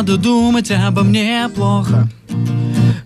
Надо 0.00 0.16
думать 0.16 0.70
обо 0.70 1.02
мне 1.02 1.46
плохо. 1.54 2.08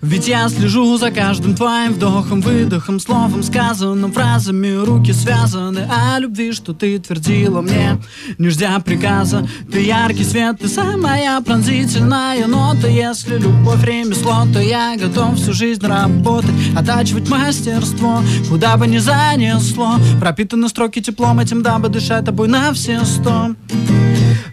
Ведь 0.01 0.29
я 0.29 0.49
слежу 0.49 0.97
за 0.97 1.11
каждым 1.11 1.57
твоим 1.57 1.95
вдохом, 1.95 2.41
выдохом, 2.41 3.01
словом 3.01 3.43
сказанным, 3.43 4.13
фразами. 4.13 4.77
Руки 4.77 5.13
связаны 5.13 5.89
о 5.91 6.21
любви, 6.21 6.53
что 6.53 6.73
ты 6.73 6.97
твердила 7.01 7.63
мне 7.63 7.99
Не 8.39 8.49
ждя 8.51 8.79
приказа, 8.79 9.45
ты 9.73 9.81
яркий 9.81 10.23
свет, 10.23 10.61
ты 10.61 10.69
самая 10.69 11.41
пронзительная 11.41 12.47
нота. 12.47 12.87
Если 12.87 13.39
любовь 13.39 13.83
ремесло, 13.83 14.47
то 14.53 14.61
я 14.61 14.97
готов 14.97 15.35
всю 15.35 15.53
жизнь 15.53 15.85
работать 15.85 16.55
Оттачивать 16.77 17.29
мастерство, 17.29 18.21
куда 18.49 18.77
бы 18.77 18.87
ни 18.87 18.99
занесло. 18.99 19.97
Пропитаны 20.21 20.69
строки 20.69 21.03
теплом 21.03 21.41
этим, 21.41 21.65
дабы 21.65 21.89
дышать 21.89 22.25
тобой 22.25 22.47
на 22.47 22.73
все 22.73 23.05
сто 23.05 23.57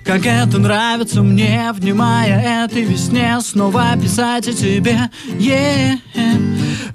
как 0.04 0.26
это 0.26 0.58
нравится 0.58 1.22
мне, 1.22 1.72
внимая 1.74 2.66
этой 2.66 2.84
весне 2.84 3.40
Снова 3.42 3.96
писать 4.02 4.48
о 4.48 4.54
тебе, 4.54 5.10
yeah. 5.38 5.98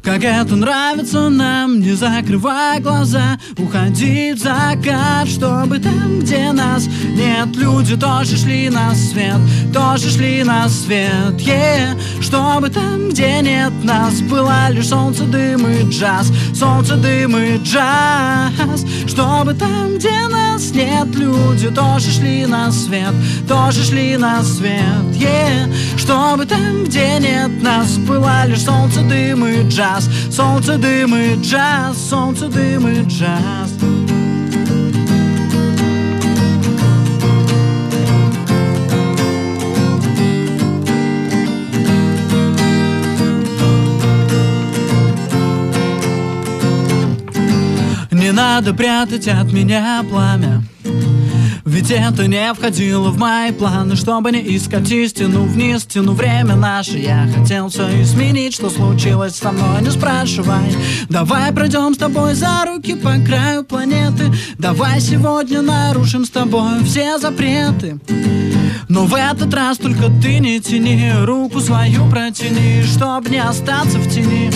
Как 0.03 0.23
это 0.23 0.57
нравится 0.57 1.29
нам, 1.29 1.81
не 1.81 1.93
закрывая 1.93 2.81
глаза. 2.81 3.39
Уходить 3.59 4.39
в 4.39 4.43
закат, 4.43 5.29
чтобы 5.29 5.79
там, 5.79 6.21
где 6.21 6.53
нас 6.53 6.87
нет. 6.87 7.55
Люди 7.57 7.97
тоже 7.97 8.37
шли 8.37 8.69
на 8.69 8.95
свет, 8.95 9.39
тоже 9.73 10.11
шли 10.11 10.43
на 10.45 10.69
свет, 10.69 11.35
yeah. 11.39 11.97
Чтобы 12.21 12.71
там, 12.71 13.11
где 13.11 13.41
нет 13.41 13.73
нас 13.85 14.21
Было 14.23 14.71
лишь 14.71 14.89
солнце, 14.89 15.25
дым 15.25 15.67
и 15.67 15.89
джаз. 15.91 16.33
Солнце, 16.55 16.97
дым 16.97 17.37
и 17.37 17.59
джаз. 17.59 18.85
Чтобы 19.07 19.55
там, 19.55 19.97
где 19.97 20.29
нас 20.29 20.73
нет 20.73 21.15
Люди 21.15 21.71
тоже 21.71 22.11
шли 22.11 22.47
на 22.47 22.71
свет, 22.71 23.15
тоже 23.49 23.83
шли 23.85 24.17
на 24.17 24.43
свет, 24.43 24.83
yeah. 25.13 25.73
Чтобы 26.07 26.47
там, 26.47 26.85
где 26.85 27.19
нет 27.19 27.61
нас 27.65 27.99
Было 27.99 28.47
лишь 28.47 28.63
солнце, 28.63 29.01
дым 29.01 29.45
и 29.45 29.69
джаз. 29.69 30.09
Солнце, 30.31 30.79
дым 30.79 31.17
и 31.17 31.35
джаз 31.43 31.97
Солнце, 31.99 32.47
дым 32.47 32.87
и 32.87 33.03
джаз. 33.03 33.73
Не 48.13 48.31
надо 48.31 48.73
прятать 48.73 49.27
от 49.27 49.53
меня 49.53 50.05
пламя 50.09 50.63
Ведь 51.77 51.91
это 51.91 52.27
не 52.27 52.55
входило 52.55 53.11
в 53.11 53.19
мои 53.19 53.53
планы 53.53 53.97
Чтобы 53.97 54.33
не 54.33 54.57
искать 54.57 54.91
истину 54.91 55.43
вниз. 55.43 55.85
Тяну 55.85 56.15
время 56.15 56.57
наше 56.57 56.97
Я 56.97 57.29
хотел 57.37 57.69
все 57.69 58.01
изменить. 58.01 58.55
Что 58.55 58.71
случилось 58.71 59.37
со 59.37 59.53
мной, 59.53 59.83
не 59.83 59.91
спрашивай. 59.91 60.75
Давай 61.11 61.53
пройдем 61.53 61.93
с 61.93 61.99
тобой 61.99 62.33
за 62.33 62.65
руки 62.65 62.95
По 62.95 63.19
краю 63.19 63.63
планеты. 63.63 64.33
Давай 64.57 65.03
сегодня 65.03 65.61
нарушим 65.61 66.25
с 66.25 66.31
тобой 66.31 66.83
Все 66.83 67.19
запреты. 67.19 67.99
Но 68.89 69.05
в 69.05 69.15
этот 69.15 69.53
раз 69.53 69.77
только 69.77 70.05
ты 70.23 70.39
не 70.39 70.59
тяни 70.61 71.13
Руку 71.27 71.61
свою 71.61 72.09
протяни 72.09 72.85
Чтоб 72.85 73.29
не 73.29 73.37
остаться 73.37 73.99
в 73.99 74.09
тени 74.09 74.51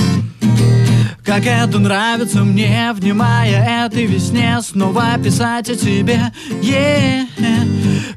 как 1.30 1.46
это 1.46 1.78
нравится 1.78 2.42
мне, 2.42 2.90
внимая 2.92 3.86
этой 3.86 4.04
весне 4.04 4.58
Снова 4.62 5.16
писать 5.22 5.70
о 5.70 5.76
тебе, 5.76 6.32
yeah. 6.60 7.24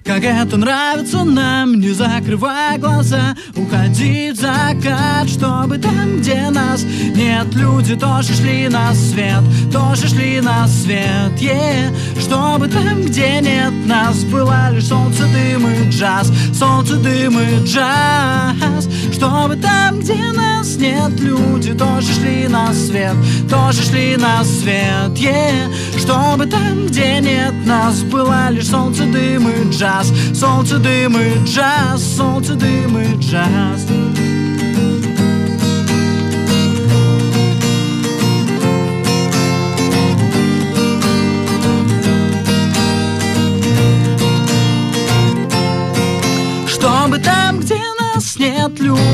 Как 0.04 0.24
это 0.24 0.58
нравится 0.58 1.24
нам, 1.24 1.80
не 1.80 1.92
закрывая 1.92 2.78
глаза 2.80 3.36
Уходить 3.56 4.38
в 4.38 4.42
закат, 4.42 5.30
чтобы 5.30 5.78
там, 5.78 6.18
где 6.18 6.50
нас 6.50 6.84
нет 6.84 7.54
Люди 7.54 7.96
тоже 7.96 8.34
шли 8.34 8.68
на 8.68 8.94
свет, 8.96 9.44
тоже 9.72 10.08
шли 10.08 10.42
на 10.42 10.68
свет, 10.68 11.32
yeah. 11.40 11.96
Чтобы 12.20 12.68
там, 12.68 13.04
где 13.04 13.40
нет 13.42 13.74
нас 13.86 14.24
Было 14.24 14.72
лишь 14.72 14.88
солнце, 14.88 15.24
дым 15.28 15.68
и 15.68 15.90
джаз 15.90 16.32
Солнце, 16.52 16.96
дым 16.96 17.40
и 17.40 17.64
джаз 17.64 18.90
Чтобы 19.14 19.56
там, 19.56 20.00
где 20.00 20.32
нас 20.32 20.76
нет 20.78 21.20
Люди 21.20 21.74
тоже 21.74 22.12
шли 22.14 22.48
на 22.48 22.74
свет, 22.74 23.03
тоже 23.50 23.84
шли 23.84 24.18
на 24.18 24.44
свет, 24.44 25.12
yeah. 25.18 25.74
Чтобы 25.98 26.46
там, 26.46 26.88
где 26.88 27.20
нет 27.20 27.54
нас 27.66 28.02
Было 28.02 28.50
лишь 28.50 28.68
солнце, 28.68 29.04
дым 29.04 29.48
и 29.48 29.70
джаз 29.70 30.12
Солнце, 30.34 30.78
дым 30.78 31.18
и 31.18 31.46
джаз 31.46 32.04
Солнце, 32.18 32.56
дым 32.56 32.98
и 32.98 33.16
джаз 33.20 33.88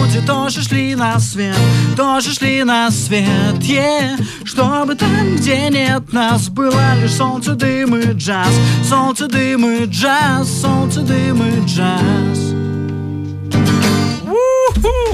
люди 0.09 0.25
тоже 0.25 0.63
шли 0.63 0.95
на 0.95 1.19
свет, 1.19 1.55
тоже 1.95 2.33
шли 2.33 2.63
на 2.63 2.89
свет, 2.89 3.27
yeah. 3.59 4.19
Чтобы 4.43 4.95
там, 4.95 5.35
где 5.35 5.69
нет 5.69 6.11
нас, 6.11 6.49
было 6.49 6.95
лишь 6.99 7.13
солнце, 7.13 7.53
дым 7.53 7.95
и 7.95 8.13
джаз, 8.13 8.49
солнце, 8.87 9.27
дым 9.27 9.65
и 9.67 9.85
джаз, 9.85 10.61
солнце, 10.61 11.01
дым 11.01 11.43
и 11.43 11.65
джаз. 11.65 12.53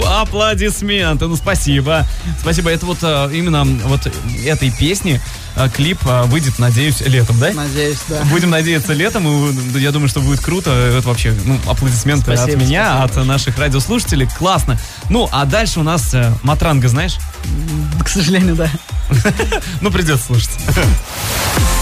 Аплодисменты, 0.08 1.28
ну 1.28 1.36
спасибо. 1.36 2.06
Спасибо, 2.40 2.70
это 2.70 2.86
вот 2.86 3.00
э, 3.02 3.30
именно 3.34 3.66
вот 3.88 4.02
этой 4.46 4.72
песни 4.72 5.20
клип 5.74 6.00
э, 6.06 6.24
выйдет, 6.24 6.60
надеюсь, 6.60 7.02
летом, 7.02 7.40
да? 7.40 7.52
Надеюсь, 7.54 8.00
да. 8.08 8.24
Будем 8.26 8.50
надеяться 8.50 8.94
летом, 8.94 9.28
и 9.28 9.80
я 9.80 9.92
думаю, 9.92 10.10
что 10.10 10.22
будет 10.22 10.42
круто. 10.42 10.72
Это 10.72 11.08
вообще, 11.08 11.34
ну, 11.46 11.60
аплодисменты 11.68 12.36
Спасибо, 12.36 12.58
от 12.58 12.68
меня, 12.68 12.98
спасибо 12.98 13.22
от 13.22 13.28
наших 13.28 13.58
радиослушателей. 13.58 14.28
Классно. 14.38 14.80
Ну, 15.10 15.30
а 15.32 15.46
дальше 15.46 15.80
у 15.80 15.84
нас 15.84 16.14
э, 16.14 16.34
Матранга, 16.44 16.88
знаешь? 16.88 17.18
К 18.04 18.08
сожалению, 18.08 18.56
да. 18.56 18.70
Ну, 19.82 19.92
придется 19.92 20.26
слушать. 20.26 20.52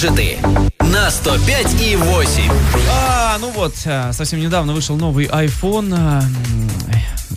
гаджеты 0.00 0.38
на 0.78 1.10
105 1.10 1.82
и 1.82 1.94
8. 1.94 2.50
А, 2.88 3.36
ну 3.38 3.50
вот, 3.50 3.74
а, 3.84 4.12
совсем 4.14 4.40
недавно 4.40 4.72
вышел 4.72 4.96
новый 4.96 5.26
iPhone. 5.26 5.92
м, 5.92 6.70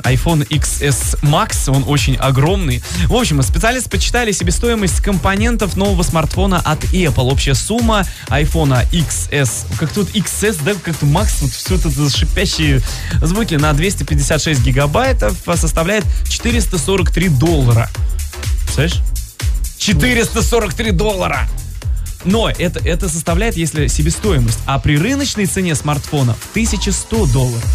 iPhone 0.03 0.47
XS 0.47 1.19
Max, 1.21 1.69
он 1.69 1.83
очень 1.85 2.15
огромный. 2.15 2.81
В 3.07 3.15
общем, 3.15 3.41
специалисты 3.41 3.89
почитали 3.89 4.31
себестоимость 4.31 5.01
компонентов 5.01 5.75
нового 5.75 6.03
смартфона 6.03 6.59
от 6.59 6.83
Apple. 6.85 7.29
Общая 7.31 7.53
сумма 7.53 8.05
iPhone 8.29 8.89
XS, 8.91 9.65
как 9.77 9.91
тут 9.91 10.09
XS, 10.15 10.63
да, 10.63 10.73
как-то 10.73 11.05
Max, 11.05 11.41
вот 11.41 11.51
все 11.51 11.75
это 11.75 11.89
шипящие 12.09 12.81
звуки 13.21 13.55
на 13.55 13.73
256 13.73 14.61
гигабайтов 14.61 15.37
а, 15.47 15.57
составляет 15.57 16.05
443 16.29 17.27
доллара. 17.27 17.89
Представляешь? 18.65 19.01
443 19.77 20.91
доллара! 20.91 21.49
Но 22.25 22.49
это, 22.49 22.79
это 22.87 23.09
составляет, 23.09 23.55
если 23.57 23.87
себестоимость, 23.87 24.59
а 24.65 24.79
при 24.79 24.97
рыночной 24.97 25.45
цене 25.45 25.75
смартфона 25.75 26.33
в 26.33 26.51
1100 26.51 27.27
долларов. 27.27 27.65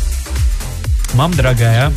Мам 1.14 1.32
дорогая. 1.34 1.92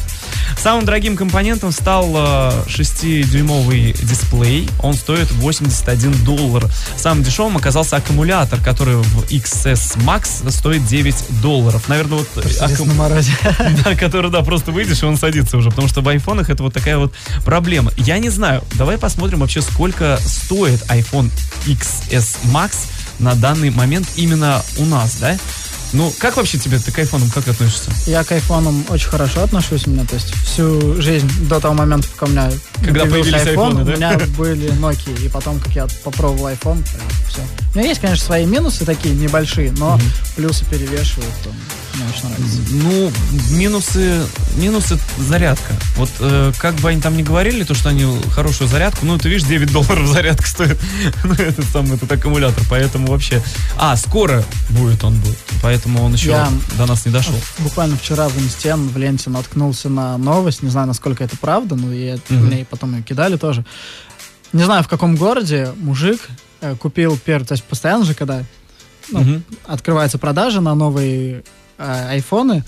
Самым 0.62 0.86
дорогим 0.86 1.18
компонентом 1.18 1.72
стал 1.72 2.06
э, 2.16 2.52
6-дюймовый 2.68 3.94
дисплей. 4.06 4.70
Он 4.84 4.94
стоит 4.94 5.32
81 5.32 6.24
доллар. 6.24 6.70
Самым 6.96 7.24
дешевым 7.24 7.58
оказался 7.58 7.96
аккумулятор, 7.96 8.60
который 8.62 8.98
в 8.98 9.24
XS 9.32 9.98
Max 10.06 10.48
стоит 10.52 10.86
9 10.86 11.42
долларов. 11.42 11.90
Наверное, 11.90 12.20
вот... 12.20 12.28
э, 12.36 12.42
Сидишь 12.48 12.62
аккум- 12.62 12.90
на 12.90 12.94
морозе. 12.94 13.32
да, 13.84 13.96
который, 13.96 14.30
да, 14.30 14.44
просто 14.44 14.72
выйдешь, 14.72 15.02
и 15.02 15.06
он 15.08 15.18
садится 15.18 15.58
уже. 15.58 15.72
Потому 15.72 15.88
что 15.88 16.02
в 16.02 16.08
айфонах 16.08 16.52
это 16.52 16.62
вот 16.62 16.76
такая 16.76 17.00
вот 17.00 17.12
проблема. 17.44 17.92
Я 17.98 18.20
не 18.20 18.30
знаю. 18.30 18.64
Давай 18.76 19.00
посмотрим 19.00 19.40
вообще, 19.40 19.64
сколько 19.64 20.20
стоит 20.24 20.84
iPhone 20.92 21.32
XS 21.66 22.38
Max 22.54 22.74
на 23.18 23.34
данный 23.34 23.72
момент 23.72 24.08
именно 24.16 24.62
у 24.78 24.86
нас, 24.86 25.16
да? 25.16 25.38
Ну, 25.94 26.12
как 26.20 26.38
вообще 26.38 26.58
тебе, 26.58 26.80
ты 26.80 26.92
к 26.92 27.00
айфонам 27.00 27.30
как 27.30 27.48
относишься? 27.48 27.92
Я 28.06 28.24
к 28.24 28.32
айфонам 28.32 28.86
очень 28.90 29.10
хорошо 29.10 29.44
отношусь. 29.44 29.88
У 29.88 29.92
меня, 29.92 30.06
то 30.06 30.16
есть, 30.16 30.34
всю 30.46 31.02
жизнь 31.02 31.30
до 31.48 31.60
того 31.60 31.74
момента, 31.74 32.08
пока 32.10 32.26
у 32.28 32.30
меня 32.30 32.52
Когда 32.84 33.06
появился 33.06 33.38
iPhone, 33.38 33.50
айфоны, 33.50 33.84
да? 33.84 33.92
у 33.92 33.96
меня 33.96 34.18
были 34.38 34.72
Nokia. 34.74 35.26
И 35.26 35.28
потом, 35.28 35.60
как 35.60 35.74
я 35.74 35.88
попробовал 36.04 36.48
iPhone, 36.48 36.84
все. 37.30 37.42
У 37.74 37.78
меня 37.78 37.90
есть, 37.90 38.00
конечно, 38.00 38.26
свои 38.26 38.46
минусы 38.46 38.86
такие 38.86 39.14
небольшие, 39.16 39.72
но 39.74 40.00
плюсы 40.36 40.64
перевешивают. 40.66 41.34
Мне 41.96 42.06
очень 42.10 42.30
нравится. 42.30 42.58
Ну, 42.72 43.12
минусы, 43.58 44.22
минусы 44.56 44.98
зарядка. 45.20 45.74
Вот 45.98 46.10
э, 46.20 46.52
как 46.58 46.76
бы 46.76 46.90
они 46.90 47.02
там 47.02 47.18
ни 47.18 47.22
говорили, 47.24 47.64
то, 47.64 47.74
что 47.74 47.90
они 47.90 48.06
хорошую 48.32 48.68
зарядку, 48.70 49.06
ну, 49.06 49.18
ты 49.18 49.30
видишь, 49.30 49.48
9 49.48 49.72
долларов 49.72 50.08
зарядка 50.08 50.48
стоит, 50.48 50.80
ну, 51.24 51.34
этот 51.34 51.66
самый, 51.66 51.96
этот 51.96 52.12
аккумулятор, 52.12 52.64
поэтому 52.70 53.08
вообще... 53.08 53.42
А, 53.78 53.96
скоро 53.98 54.44
будет 54.70 55.04
он 55.04 55.20
будет, 55.20 55.38
поэтому 55.62 56.02
он 56.04 56.14
еще 56.14 56.30
Я- 56.30 56.50
до 56.78 56.86
нас 56.86 57.06
не 57.06 57.12
дошел. 57.12 57.36
Буквально 57.60 57.98
вчера 57.98 58.30
в 58.30 58.38
Инсте 58.40 58.76
в 58.76 58.98
ленте 58.98 59.30
наткнулся 59.30 59.90
на 59.90 60.18
новость, 60.18 60.64
не 60.64 60.70
знаю, 60.70 60.88
насколько 60.88 61.24
это 61.24 61.36
правда, 61.38 61.76
но 61.76 61.92
и 61.92 62.02
это- 62.04 62.34
Мгм. 62.34 62.46
мне 62.48 62.66
потом 62.70 62.96
ее 62.96 63.04
кидали 63.04 63.36
тоже. 63.38 63.66
Не 64.54 64.64
знаю, 64.64 64.84
в 64.84 64.88
каком 64.88 65.16
городе 65.16 65.72
мужик 65.78 66.22
э, 66.62 66.76
купил 66.76 67.18
первый, 67.18 67.46
то 67.46 67.54
есть 67.54 67.64
постоянно 67.64 68.06
же, 68.06 68.14
когда 68.14 68.44
ну, 69.10 69.20
Мгм. 69.22 69.44
открывается 69.66 70.18
продажа 70.18 70.62
на 70.62 70.76
новые 70.76 71.40
э, 71.40 71.42
айфоны, 71.82 72.64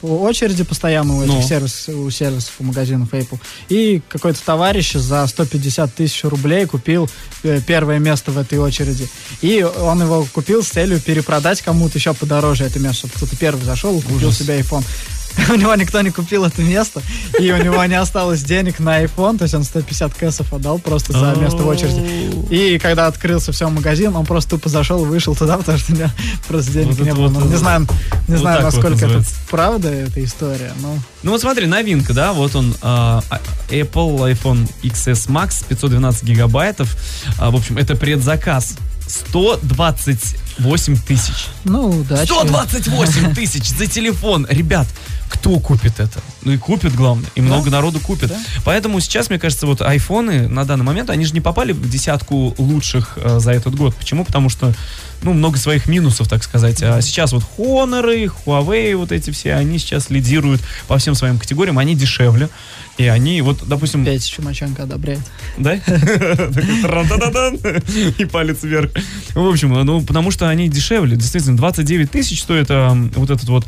по 0.00 0.06
очереди 0.20 0.64
постоянно 0.64 1.16
у 1.16 1.22
этих 1.22 1.32
Ну. 1.34 1.42
сервисов, 1.42 1.94
у 1.94 2.10
сервисов, 2.10 2.52
у 2.58 2.64
магазинов 2.64 3.12
Apple. 3.14 3.38
И 3.68 4.02
какой-то 4.08 4.38
товарищ 4.44 4.92
за 4.92 5.26
150 5.26 5.94
тысяч 5.94 6.24
рублей 6.24 6.66
купил 6.66 7.08
э, 7.42 7.60
первое 7.66 7.98
место 7.98 8.30
в 8.30 8.38
этой 8.38 8.58
очереди. 8.58 9.08
И 9.40 9.62
он 9.62 10.00
его 10.02 10.26
купил 10.32 10.62
с 10.62 10.68
целью 10.68 11.00
перепродать 11.00 11.62
кому-то 11.62 11.98
еще 11.98 12.12
подороже 12.14 12.64
это 12.64 12.78
место, 12.78 12.98
чтобы 13.08 13.14
кто-то 13.14 13.36
первый 13.36 13.64
зашел 13.64 13.98
и 13.98 14.02
купил 14.02 14.28
Ужас. 14.28 14.38
себе 14.38 14.60
iPhone. 14.60 14.84
У 15.50 15.54
него 15.54 15.74
никто 15.74 16.00
не 16.00 16.10
купил 16.10 16.44
это 16.44 16.62
место, 16.62 17.02
и 17.38 17.50
у 17.52 17.56
него 17.62 17.84
не 17.84 17.94
осталось 17.94 18.42
денег 18.42 18.80
на 18.80 19.02
iPhone, 19.02 19.38
то 19.38 19.44
есть 19.44 19.54
он 19.54 19.64
150 19.64 20.14
кэсов 20.14 20.52
отдал 20.52 20.78
просто 20.78 21.12
за 21.12 21.34
место 21.38 21.58
в 21.58 21.66
очереди. 21.66 22.52
И 22.52 22.78
когда 22.78 23.06
открылся 23.06 23.52
все 23.52 23.68
магазин, 23.68 24.14
он 24.16 24.26
просто 24.26 24.50
тупо 24.50 24.68
зашел 24.68 25.04
и 25.04 25.08
вышел 25.08 25.34
туда, 25.34 25.56
потому 25.58 25.78
что 25.78 25.92
у 25.92 25.96
него 25.96 26.10
просто 26.46 26.72
денег 26.72 26.98
не 26.98 27.14
было. 27.14 27.28
Ну, 27.28 27.44
не 27.46 27.56
знаю, 27.56 27.86
не 28.26 28.36
знаю, 28.36 28.62
насколько 28.62 29.06
это 29.06 29.22
правда, 29.50 29.88
эта 29.88 30.22
история, 30.24 30.72
но... 30.80 30.98
Ну 31.22 31.32
вот 31.32 31.40
смотри, 31.40 31.66
новинка, 31.66 32.12
да, 32.12 32.32
вот 32.32 32.54
он, 32.54 32.74
а, 32.82 33.22
а, 33.30 33.40
Apple 33.70 34.32
iPhone 34.32 34.68
XS 34.82 35.28
Max 35.28 35.64
512 35.68 36.24
гигабайтов. 36.24 36.96
А, 37.38 37.50
в 37.50 37.56
общем, 37.56 37.76
это 37.78 37.96
предзаказ. 37.96 38.76
128 39.08 40.96
тысяч. 41.06 41.46
Ну, 41.64 41.88
удачи. 42.00 42.26
128 42.26 43.34
тысяч 43.34 43.68
за 43.68 43.86
телефон. 43.86 44.46
Ребят, 44.48 44.86
кто 45.28 45.58
купит 45.60 46.00
это? 46.00 46.20
Ну 46.42 46.52
и 46.52 46.56
купит, 46.56 46.94
главное. 46.94 47.30
И 47.34 47.40
много 47.40 47.70
народу 47.70 48.00
купит. 48.00 48.32
Поэтому 48.64 49.00
сейчас, 49.00 49.30
мне 49.30 49.38
кажется, 49.38 49.66
вот 49.66 49.82
айфоны 49.82 50.48
на 50.48 50.64
данный 50.64 50.84
момент, 50.84 51.10
они 51.10 51.24
же 51.24 51.34
не 51.34 51.40
попали 51.40 51.72
в 51.72 51.88
десятку 51.88 52.54
лучших 52.58 53.14
э, 53.16 53.38
за 53.38 53.52
этот 53.52 53.74
год. 53.74 53.94
Почему? 53.94 54.24
Потому 54.24 54.48
что, 54.48 54.72
ну, 55.22 55.32
много 55.32 55.58
своих 55.58 55.86
минусов, 55.86 56.28
так 56.28 56.42
сказать. 56.42 56.82
А 56.82 57.00
сейчас 57.00 57.32
вот 57.32 57.44
Honor, 57.56 58.30
Huawei, 58.44 58.96
вот 58.96 59.12
эти 59.12 59.30
все, 59.30 59.54
они 59.54 59.78
сейчас 59.78 60.10
лидируют 60.10 60.60
по 60.86 60.98
всем 60.98 61.14
своим 61.14 61.38
категориям. 61.38 61.78
Они 61.78 61.94
дешевле. 61.94 62.48
И 62.98 63.06
они, 63.06 63.40
вот, 63.42 63.62
допустим... 63.64 64.04
Петя 64.04 64.28
Чумаченко 64.28 64.82
одобряет. 64.82 65.20
Да? 65.56 65.74
И 68.18 68.24
палец 68.24 68.64
вверх. 68.64 68.90
В 69.34 69.48
общем, 69.48 69.72
ну, 69.84 70.02
потому 70.02 70.32
что 70.32 70.48
они 70.48 70.68
дешевле. 70.68 71.16
Действительно, 71.16 71.56
29 71.56 72.10
тысяч 72.10 72.42
стоит 72.42 72.70
эм, 72.70 73.12
вот 73.14 73.30
этот 73.30 73.48
вот 73.48 73.64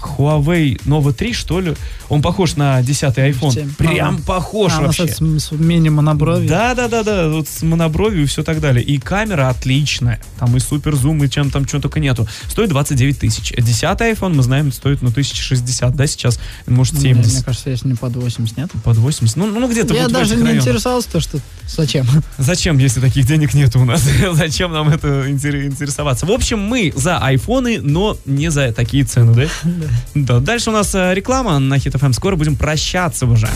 Huawei 0.00 0.80
Nova 0.84 1.12
3, 1.12 1.32
что 1.32 1.60
ли. 1.60 1.74
Он 2.08 2.22
похож 2.22 2.54
на 2.54 2.80
10 2.80 3.18
iPhone. 3.18 3.74
Прям 3.76 4.20
А, 4.22 4.26
похож 4.26 4.72
а, 4.76 4.82
вообще. 4.82 5.08
С, 5.08 5.18
с 5.18 5.50
мини-монобровью. 5.50 6.48
Да, 6.48 6.76
да, 6.76 6.86
да, 6.86 7.02
да, 7.02 7.28
вот 7.28 7.48
с 7.48 7.62
монобровью 7.62 8.22
и 8.22 8.26
все 8.26 8.44
так 8.44 8.60
далее. 8.60 8.84
И 8.84 8.98
камера 8.98 9.48
отличная. 9.48 10.20
Там 10.38 10.56
и 10.56 10.60
супер 10.60 10.79
зум, 10.94 11.22
и 11.24 11.28
чем 11.28 11.50
там 11.50 11.64
чего 11.64 11.80
только 11.80 12.00
нету. 12.00 12.26
Стоит 12.48 12.68
29 12.70 13.18
тысяч. 13.18 13.52
10 13.56 13.82
iPhone, 13.82 14.34
мы 14.34 14.42
знаем, 14.42 14.72
стоит, 14.72 15.02
ну, 15.02 15.08
1060, 15.08 15.94
да, 15.94 16.06
сейчас? 16.06 16.38
Может, 16.66 16.94
Мне, 16.94 17.14
70. 17.14 17.32
мне 17.32 17.42
кажется, 17.42 17.70
если 17.70 17.88
не 17.88 17.94
под 17.94 18.16
80, 18.16 18.56
нет? 18.56 18.70
Под 18.84 18.96
80. 18.96 19.36
Ну, 19.36 19.46
ну 19.46 19.68
где-то 19.70 19.94
Я 19.94 20.04
вот 20.04 20.12
даже 20.12 20.36
не 20.36 20.42
районах. 20.42 20.62
интересовался, 20.62 21.10
то, 21.10 21.20
что 21.20 21.38
зачем. 21.68 22.06
Зачем, 22.38 22.78
если 22.78 23.00
таких 23.00 23.26
денег 23.26 23.54
нет 23.54 23.74
у 23.76 23.84
нас? 23.84 24.02
Зачем 24.32 24.72
нам 24.72 24.88
это 24.88 25.28
интер- 25.30 25.66
интересоваться? 25.66 26.26
В 26.26 26.30
общем, 26.30 26.58
мы 26.60 26.92
за 26.96 27.18
айфоны, 27.18 27.80
но 27.80 28.16
не 28.24 28.50
за 28.50 28.72
такие 28.72 29.04
цены, 29.04 29.34
да? 29.34 29.70
Да. 30.14 30.40
Дальше 30.40 30.70
у 30.70 30.72
нас 30.72 30.94
э, 30.94 31.14
реклама 31.14 31.58
на 31.58 31.74
FM. 31.74 32.12
Скоро 32.12 32.36
будем 32.36 32.56
прощаться 32.56 33.26
уже. 33.26 33.48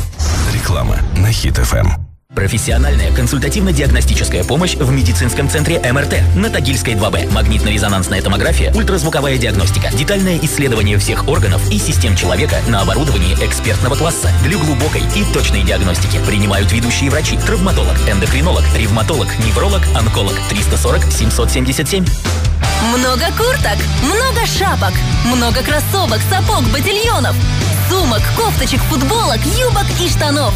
Реклама 0.52 0.98
на 1.16 1.30
Хит 1.32 1.56
ФМ. 1.56 2.13
Профессиональная 2.34 3.12
консультативно-диагностическая 3.12 4.44
помощь 4.44 4.74
в 4.74 4.90
медицинском 4.90 5.48
центре 5.48 5.78
МРТ 5.78 6.14
на 6.34 6.50
Тагильской 6.50 6.94
2Б. 6.94 7.32
Магнитно-резонансная 7.32 8.22
томография, 8.22 8.72
ультразвуковая 8.74 9.38
диагностика, 9.38 9.90
детальное 9.96 10.38
исследование 10.42 10.98
всех 10.98 11.28
органов 11.28 11.70
и 11.70 11.78
систем 11.78 12.16
человека 12.16 12.56
на 12.68 12.80
оборудовании 12.80 13.34
экспертного 13.34 13.94
класса 13.94 14.30
для 14.42 14.58
глубокой 14.58 15.02
и 15.14 15.24
точной 15.32 15.62
диагностики. 15.62 16.18
Принимают 16.26 16.72
ведущие 16.72 17.10
врачи, 17.10 17.38
травматолог, 17.38 17.96
эндокринолог, 18.08 18.64
ревматолог, 18.76 19.28
невролог, 19.46 19.82
онколог 19.94 20.34
340 20.48 21.04
777. 21.12 22.04
Много 22.96 23.26
курток, 23.38 23.78
много 24.02 24.46
шапок, 24.46 24.92
много 25.24 25.62
кроссовок, 25.62 26.20
сапог, 26.28 26.64
ботильонов, 26.70 27.36
сумок, 27.88 28.22
кофточек, 28.36 28.80
футболок, 28.82 29.40
юбок 29.56 29.86
и 30.00 30.08
штанов. 30.08 30.52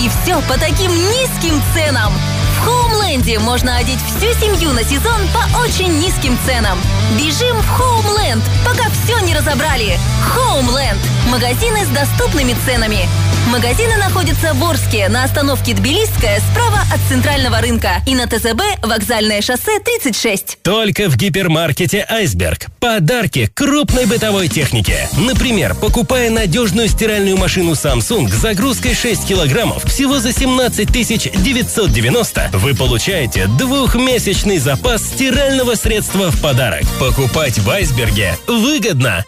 И 0.00 0.08
все 0.08 0.40
по 0.42 0.58
таким 0.58 0.90
низким 0.90 1.62
ценам. 1.74 2.12
В 2.56 2.64
Хоумленде 2.64 3.38
можно 3.38 3.76
одеть 3.76 4.00
всю 4.00 4.32
семью 4.40 4.72
на 4.72 4.82
сезон 4.82 5.20
по 5.32 5.58
очень 5.60 5.98
низким 5.98 6.38
ценам. 6.46 6.78
Бежим 7.18 7.56
в 7.60 7.68
Хоумленд, 7.68 8.44
пока 8.64 8.88
все 8.90 9.18
не 9.20 9.34
разобрали. 9.34 9.98
Хоумленд. 10.22 11.00
Магазины 11.30 11.84
с 11.84 11.88
доступными 11.88 12.56
ценами. 12.66 13.08
Магазины 13.50 13.96
находятся 13.98 14.54
в 14.54 14.64
Орске 14.64 15.08
на 15.08 15.24
остановке 15.24 15.74
Тбилисская 15.74 16.40
справа 16.40 16.80
от 16.92 17.00
центрального 17.08 17.60
рынка 17.60 18.00
и 18.06 18.14
на 18.14 18.26
ТЗБ 18.26 18.62
вокзальное 18.82 19.42
шоссе 19.42 19.78
36. 19.80 20.58
Только 20.62 21.10
в 21.10 21.16
гипермаркете 21.16 22.06
«Айсберг». 22.08 22.66
Подарки 22.80 23.50
крупной 23.54 24.06
бытовой 24.06 24.48
техники. 24.48 24.96
Например, 25.18 25.74
покупая 25.74 26.30
надежную 26.30 26.88
стиральную 26.88 27.36
машину 27.36 27.72
Samsung 27.72 28.28
с 28.28 28.34
загрузкой 28.34 28.94
6 28.94 29.26
килограммов 29.26 29.84
всего 29.84 30.20
за 30.20 30.32
17 30.32 30.90
990, 30.90 32.50
вы 32.54 32.74
получаете 32.74 33.46
двухмесячный 33.58 34.56
запас 34.56 35.02
стирального 35.02 35.74
средства 35.74 36.30
в 36.30 36.40
подарок. 36.40 36.84
Покупать 36.98 37.58
в 37.58 37.68
«Айсберге» 37.68 38.38
выгодно. 38.48 39.24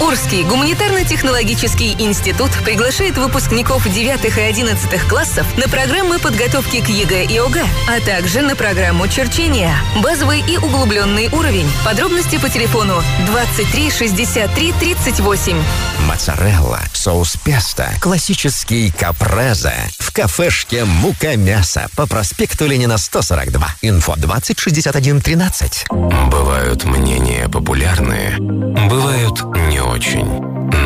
Орский 0.00 0.44
гуманитарно-технологический 0.44 1.94
институт 1.98 2.50
приглашает 2.64 3.18
выпускников 3.18 3.86
9 3.86 4.36
и 4.36 4.40
11 4.40 5.08
классов 5.08 5.46
на 5.58 5.68
программы 5.68 6.18
подготовки 6.18 6.80
к 6.80 6.88
ЕГЭ 6.88 7.26
и 7.26 7.38
ОГЭ, 7.38 7.64
а 7.88 8.00
также 8.00 8.40
на 8.40 8.56
программу 8.56 9.08
черчения, 9.08 9.74
базовый 10.02 10.40
и 10.40 10.56
углубленный 10.56 11.28
уровень. 11.28 11.70
Подробности 11.84 12.38
по 12.38 12.48
телефону 12.48 13.02
23 13.26 13.90
63 13.90 14.72
38. 14.80 15.62
Моцарелла, 16.08 16.80
соус 16.94 17.36
песто, 17.44 17.88
классический 18.00 18.90
капреза. 18.90 19.74
В 19.98 20.12
кафешке 20.12 20.84
«Мука 20.84 21.36
мясо» 21.36 21.88
по 21.94 22.06
проспекту 22.06 22.66
Ленина 22.66 22.98
142. 22.98 23.76
Инфо 23.82 24.16
2061 24.16 25.20
13. 25.20 25.86
Бывают 25.90 26.84
мнения 26.84 27.48
популярные, 27.48 28.36
бывают 28.38 29.42
не 29.68 29.80
очень. 29.90 30.24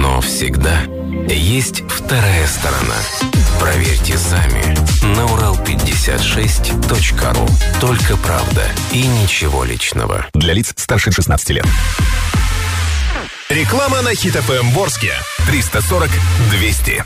Но 0.01 0.21
всегда 0.21 0.83
есть 1.29 1.83
вторая 1.89 2.47
сторона. 2.47 2.97
Проверьте 3.61 4.17
сами 4.17 4.63
на 5.15 5.27
урал56.ру. 5.27 7.49
Только 7.81 8.17
правда 8.17 8.63
и 8.93 9.07
ничего 9.07 9.65
личного. 9.65 10.27
Для 10.33 10.55
лиц 10.55 10.73
старше 10.77 11.11
16 11.13 11.51
лет. 11.51 11.67
Реклама 13.51 14.01
на 14.03 14.15
Хит 14.15 14.35
ФМ 14.35 14.71
Ворске. 14.71 15.13
340 15.47 16.11
200. 16.51 17.05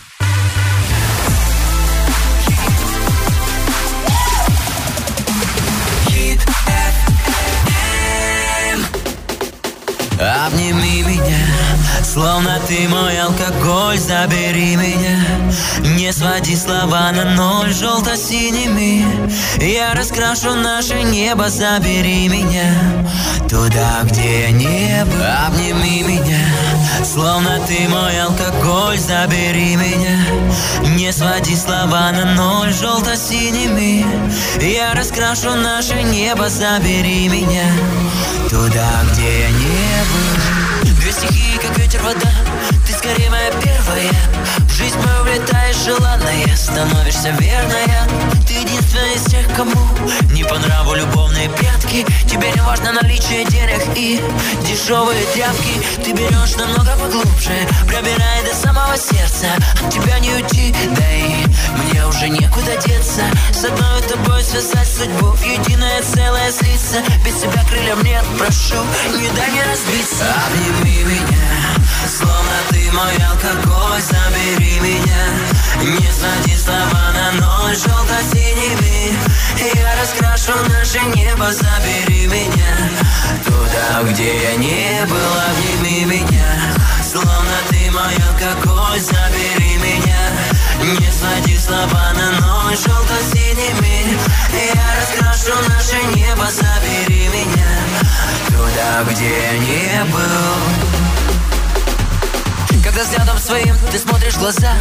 Обними 10.21 11.03
меня, 11.05 11.47
словно 12.03 12.59
ты 12.67 12.89
мой 12.89 13.21
алкоголь, 13.21 13.99
забери 13.99 14.75
меня. 14.75 15.25
Не 15.97 16.13
своди 16.13 16.57
слова 16.57 17.13
на 17.13 17.37
ноль 17.37 17.73
желто-синими 17.73 19.07
Я 19.61 19.95
раскрашу 19.95 20.55
наше 20.57 21.05
небо, 21.05 21.49
забери 21.49 22.29
меня. 22.29 22.75
Туда, 23.49 24.01
где 24.03 24.51
небо. 24.51 25.47
Обними 25.47 26.03
меня, 26.03 26.45
словно 27.05 27.61
ты 27.69 27.89
мой 27.89 28.21
алкоголь, 28.21 28.99
забери 28.99 29.77
меня. 29.77 30.19
Не 30.97 31.13
своди 31.13 31.55
слова 31.55 32.11
на 32.11 32.35
ноль 32.35 32.73
желто-синими 32.73 34.05
Я 34.61 34.95
раскрашу 34.95 35.55
наше 35.55 36.03
небо, 36.03 36.49
забери 36.49 37.29
меня. 37.29 37.71
Туда, 38.51 38.89
где 39.13 39.41
я 39.41 39.51
не 39.51 39.78
стихии, 41.19 41.59
как 41.59 41.77
ветер, 41.79 42.01
вода. 42.03 42.31
Ты 42.87 42.93
скорее 42.93 43.31
моя 43.31 43.51
первая. 43.51 44.13
В 44.59 44.73
жизнь 44.73 44.99
мою 44.99 45.23
влетаешь 45.25 45.77
желанная. 45.85 46.57
Становишься 46.57 47.31
верная 47.31 48.38
Ты 48.49 48.55
единственная 48.55 49.13
из 49.13 49.25
тех, 49.25 49.47
кому 49.55 49.77
Не 50.33 50.43
по 50.43 50.57
нраву 50.59 50.95
любовные 50.95 51.51
прятки 51.51 52.07
Тебе 52.27 52.51
не 52.51 52.63
важно 52.63 52.93
наличие 52.93 53.45
денег 53.45 53.83
и 53.95 54.25
Дешевые 54.67 55.23
тряпки. 55.35 56.03
Ты 56.03 56.13
берешь 56.13 56.57
намного 56.57 56.97
поглубже 56.97 57.53
Пробирая 57.87 58.43
до 58.45 58.55
самого 58.55 58.97
сердца. 58.97 59.49
От 59.85 59.93
тебя 59.93 60.19
не 60.21 60.33
уйти, 60.33 60.75
да 60.97 61.13
и 61.13 61.45
Мне 61.77 62.07
уже 62.07 62.31
некуда 62.31 62.75
деться. 62.87 63.25
С 63.53 63.65
одной 63.65 64.01
тобой 64.09 64.43
связать 64.43 64.89
судьбу 64.89 65.27
В 65.27 65.43
единое 65.45 66.01
целое 66.01 66.51
слиться. 66.51 67.03
Без 67.27 67.35
тебя 67.43 67.63
крыльям 67.69 68.03
нет, 68.03 68.25
прошу 68.39 68.81
Не 69.15 69.29
дай 69.37 69.51
мне 69.51 69.63
разбиться. 69.63 70.25
Обними 70.47 71.05
меня 71.05 71.49
Словно 72.17 72.57
ты 72.71 72.91
мой 72.93 73.15
алкоголь. 73.29 74.01
Забери 74.01 74.81
меня 74.81 75.27
Не 75.83 76.11
своди 76.11 76.57
слова 76.57 77.13
на 77.13 77.33
ноль 77.33 77.77
Желто-синими 78.39 79.17
Я 79.75 80.01
раскрашу 80.01 80.53
наше 80.69 81.01
небо 81.17 81.53
Забери 81.53 82.27
меня. 82.27 82.91
Туда, 83.45 84.03
где 84.11 84.43
я 84.43 84.57
не 84.57 85.07
был 85.07 85.17
Обними 85.51 86.05
меня. 86.05 86.75
Словно 87.03 87.57
ты 87.69 87.91
мой 87.91 88.15
алкоголь 88.29 89.01
Забери 89.01 89.77
меня. 89.77 91.01
Не 91.01 91.11
своди 91.11 91.57
слова 91.59 92.13
на 92.15 92.41
ноль 92.41 92.77
Желто-синими. 92.77 94.19
Я 94.75 94.85
раскрашу 95.01 95.55
наше 95.69 95.97
небо 96.17 96.47
Забери 96.51 97.29
меня. 97.29 97.69
Туда, 98.49 99.05
где 99.11 99.29
я 99.29 99.59
не 99.59 100.05
был 100.13 100.88
когда 102.99 103.11
взглядом 103.11 103.39
своим 103.39 103.77
ты 103.93 103.99
смотришь 103.99 104.35
в 104.35 104.39
глаза. 104.41 104.73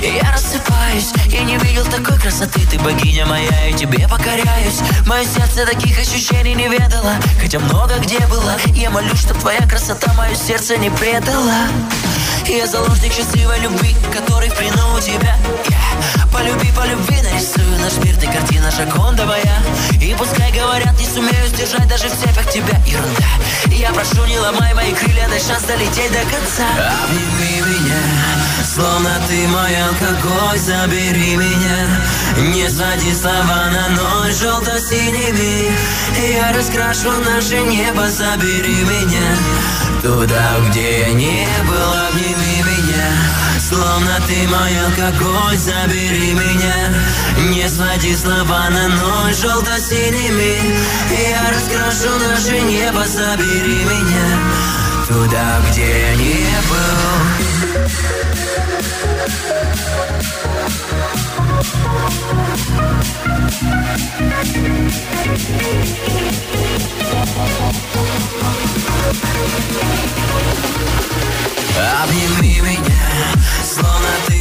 И 0.00 0.06
я 0.06 0.32
рассыпаюсь 0.32 1.12
Я 1.26 1.42
не 1.42 1.58
видел 1.58 1.84
такой 1.84 2.18
красоты. 2.18 2.60
Ты 2.70 2.78
богиня 2.78 3.26
моя 3.26 3.68
и 3.68 3.74
тебе 3.74 4.08
покоряюсь. 4.08 4.80
Мое 5.06 5.24
сердце 5.24 5.66
таких 5.66 5.98
ощущений 5.98 6.54
не 6.54 6.68
ведало 6.68 7.12
Хотя 7.40 7.58
много 7.58 7.98
где 7.98 8.20
было. 8.28 8.56
Я 8.74 8.88
молюсь, 8.90 9.20
что 9.20 9.34
твоя 9.34 9.60
красота 9.68 10.12
Мое 10.14 10.34
сердце 10.34 10.78
не 10.78 10.88
предала. 10.90 11.68
Я 12.46 12.66
заложник 12.66 13.12
счастливой 13.12 13.60
любви 13.60 13.94
Который 14.14 14.48
в 14.48 14.54
плену 14.54 14.94
у 14.96 15.00
тебя. 15.00 15.36
Полюби, 16.32 16.72
по 16.72 16.86
любви 16.86 17.20
нарисую 17.20 17.78
наш 17.80 17.96
мир 18.02 18.16
Ты 18.16 18.26
картина 18.28 18.70
шагондовая 18.70 19.62
И 20.00 20.14
пускай 20.18 20.52
говорят, 20.52 20.98
не 20.98 21.06
сумею 21.06 21.46
сдержать 21.48 21.88
Даже 21.88 22.08
в 22.08 22.12
цепях 22.12 22.50
тебя. 22.50 22.80
Ерунда 22.86 23.26
Я 23.78 23.92
прошу, 23.92 24.24
не 24.26 24.36
ломай 24.40 24.74
мои 24.74 24.92
крылья 24.92 25.28
Дай 25.28 25.38
шанс 25.38 25.62
долететь 25.62 26.10
до 26.10 26.18
конца. 26.22 26.66
Обними 27.04 27.60
меня, 27.60 28.02
словно 28.64 29.10
ты 29.28 29.46
мой 29.46 29.70
алкоголь 29.84 30.58
Забери 30.58 31.36
меня, 31.36 32.50
не 32.50 32.68
своди 32.68 33.14
слова 33.14 33.70
на 33.70 33.88
ноль 33.90 34.32
Желто-синими 34.32 35.70
Я 36.34 36.52
раскрашу 36.52 37.12
наше 37.24 37.60
небо 37.60 38.08
Забери 38.08 38.82
меня. 38.82 39.36
Туда, 40.02 40.56
где 40.68 41.00
я 41.02 41.12
не 41.12 41.46
был 41.64 41.92
Обними 42.08 42.62
меня, 42.62 43.12
словно 43.60 44.18
ты 44.26 44.48
мой 44.48 44.86
алкоголь 44.86 45.56
Забери 45.56 46.32
меня, 46.32 46.94
не 47.38 47.68
своди 47.68 48.14
слова 48.16 48.68
на 48.70 48.88
ноль 48.88 49.34
Желто-синими 49.34 50.76
Я 51.10 51.50
раскрашу 51.50 52.18
наше 52.18 52.60
небо 52.60 53.04
Забери 53.06 53.84
меня 53.84 54.78
туда, 55.08 55.60
где 55.70 56.00
я 56.00 56.14
не 56.16 56.44
был. 56.68 57.98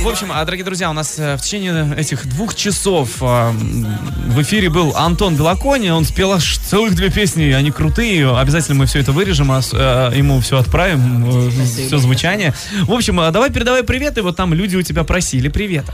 В 0.03 0.09
общем, 0.09 0.31
а, 0.31 0.45
дорогие 0.45 0.63
друзья, 0.63 0.89
у 0.89 0.93
нас 0.93 1.17
э, 1.17 1.35
в 1.37 1.41
течение 1.41 1.95
этих 1.97 2.27
двух 2.27 2.53
часов 2.53 3.17
а, 3.21 3.51
в 3.51 4.41
эфире 4.43 4.69
был 4.69 4.95
Антон 4.95 5.35
Белакони. 5.35 5.89
Он 5.89 6.05
спел 6.05 6.33
аж 6.33 6.59
целых 6.59 6.95
две 6.95 7.09
песни, 7.09 7.51
они 7.51 7.71
крутые. 7.71 8.37
Обязательно 8.37 8.75
мы 8.75 8.85
все 8.85 8.99
это 8.99 9.11
вырежем, 9.11 9.51
а 9.51 9.61
э, 9.73 10.11
ему 10.15 10.39
все 10.39 10.59
отправим, 10.59 11.49
все 11.49 11.97
звучание. 11.97 12.53
В 12.83 12.93
общем, 12.93 13.19
а, 13.19 13.31
давай 13.31 13.49
передавай 13.49 13.83
привет, 13.83 14.17
и 14.19 14.21
вот 14.21 14.35
там 14.35 14.53
люди 14.53 14.75
у 14.75 14.83
тебя 14.83 15.03
просили 15.03 15.49
привет. 15.49 15.85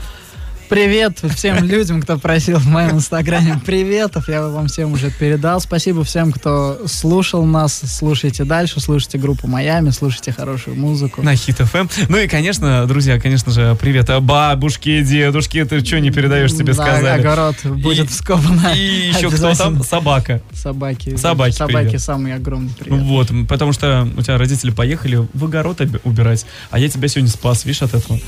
Привет 0.68 1.18
всем 1.36 1.62
людям, 1.62 2.00
кто 2.00 2.18
просил 2.18 2.58
в 2.58 2.66
моем 2.66 2.92
инстаграме 2.92 3.60
приветов. 3.64 4.28
Я 4.28 4.48
вам 4.48 4.66
всем 4.66 4.92
уже 4.92 5.10
передал. 5.10 5.60
Спасибо 5.60 6.04
всем, 6.04 6.32
кто 6.32 6.80
слушал 6.86 7.44
нас. 7.44 7.82
Слушайте 7.84 8.44
дальше, 8.44 8.80
слушайте 8.80 9.18
группу 9.18 9.46
Майами, 9.46 9.90
слушайте 9.90 10.32
хорошую 10.32 10.76
музыку. 10.76 11.22
На 11.22 11.36
Хит 11.36 11.58
ФМ. 11.58 11.86
Ну 12.08 12.16
и, 12.16 12.26
конечно, 12.26 12.86
друзья, 12.86 13.20
конечно 13.20 13.52
же, 13.52 13.76
привет 13.78 14.08
а, 14.08 14.20
бабушке, 14.20 15.02
дедушке. 15.04 15.66
Ты 15.66 15.84
что 15.84 16.00
не 16.00 16.10
передаешь, 16.10 16.52
тебе 16.52 16.72
Да, 16.72 16.82
сказали. 16.82 17.20
огород 17.20 17.56
будет 17.64 18.08
вскопано. 18.10 18.72
И 18.74 19.08
еще 19.14 19.30
кто 19.30 19.54
там? 19.54 19.82
Собака. 19.84 20.40
Собаки. 20.54 21.16
Собаки, 21.16 21.52
Собаки 21.52 21.84
привет. 21.88 22.00
самый 22.00 22.34
огромный 22.34 22.72
привет. 22.78 23.00
Вот, 23.02 23.28
потому 23.48 23.72
что 23.72 24.08
у 24.16 24.22
тебя 24.22 24.38
родители 24.38 24.70
поехали 24.70 25.28
в 25.34 25.44
огород 25.44 25.82
убирать, 26.04 26.46
а 26.70 26.78
я 26.78 26.88
тебя 26.88 27.06
сегодня 27.08 27.30
спас, 27.30 27.64
видишь, 27.66 27.82
от 27.82 27.94
этого. 27.94 28.18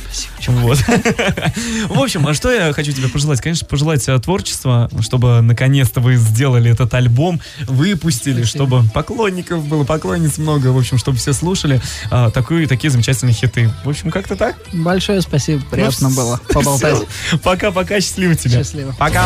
Вот. 0.48 0.78
В 1.88 1.98
общем, 1.98 2.25
а 2.28 2.34
что 2.34 2.50
я 2.50 2.72
хочу 2.72 2.92
тебе 2.92 3.08
пожелать? 3.08 3.40
Конечно, 3.40 3.66
пожелать 3.66 4.06
э, 4.08 4.18
творчества, 4.18 4.90
чтобы 5.00 5.40
наконец-то 5.40 6.00
вы 6.00 6.16
сделали 6.16 6.70
этот 6.70 6.92
альбом, 6.94 7.40
выпустили, 7.66 8.44
чтобы 8.44 8.82
поклонников 8.92 9.66
было, 9.66 9.84
поклонниц 9.84 10.38
много, 10.38 10.68
в 10.68 10.78
общем, 10.78 10.98
чтобы 10.98 11.18
все 11.18 11.32
слушали 11.32 11.80
а, 12.10 12.30
такую, 12.30 12.66
такие 12.68 12.90
замечательные 12.90 13.34
хиты. 13.34 13.70
В 13.84 13.88
общем, 13.88 14.10
как-то 14.10 14.36
так. 14.36 14.56
Большое 14.72 15.20
спасибо, 15.20 15.62
приятно 15.70 16.08
Ну, 16.08 16.14
было 16.14 16.40
поболтать. 16.52 16.98
Пока-пока, 17.42 18.00
счастливо 18.00 18.34
тебе. 18.34 18.58
Счастливо. 18.58 18.94
Пока. 18.98 19.24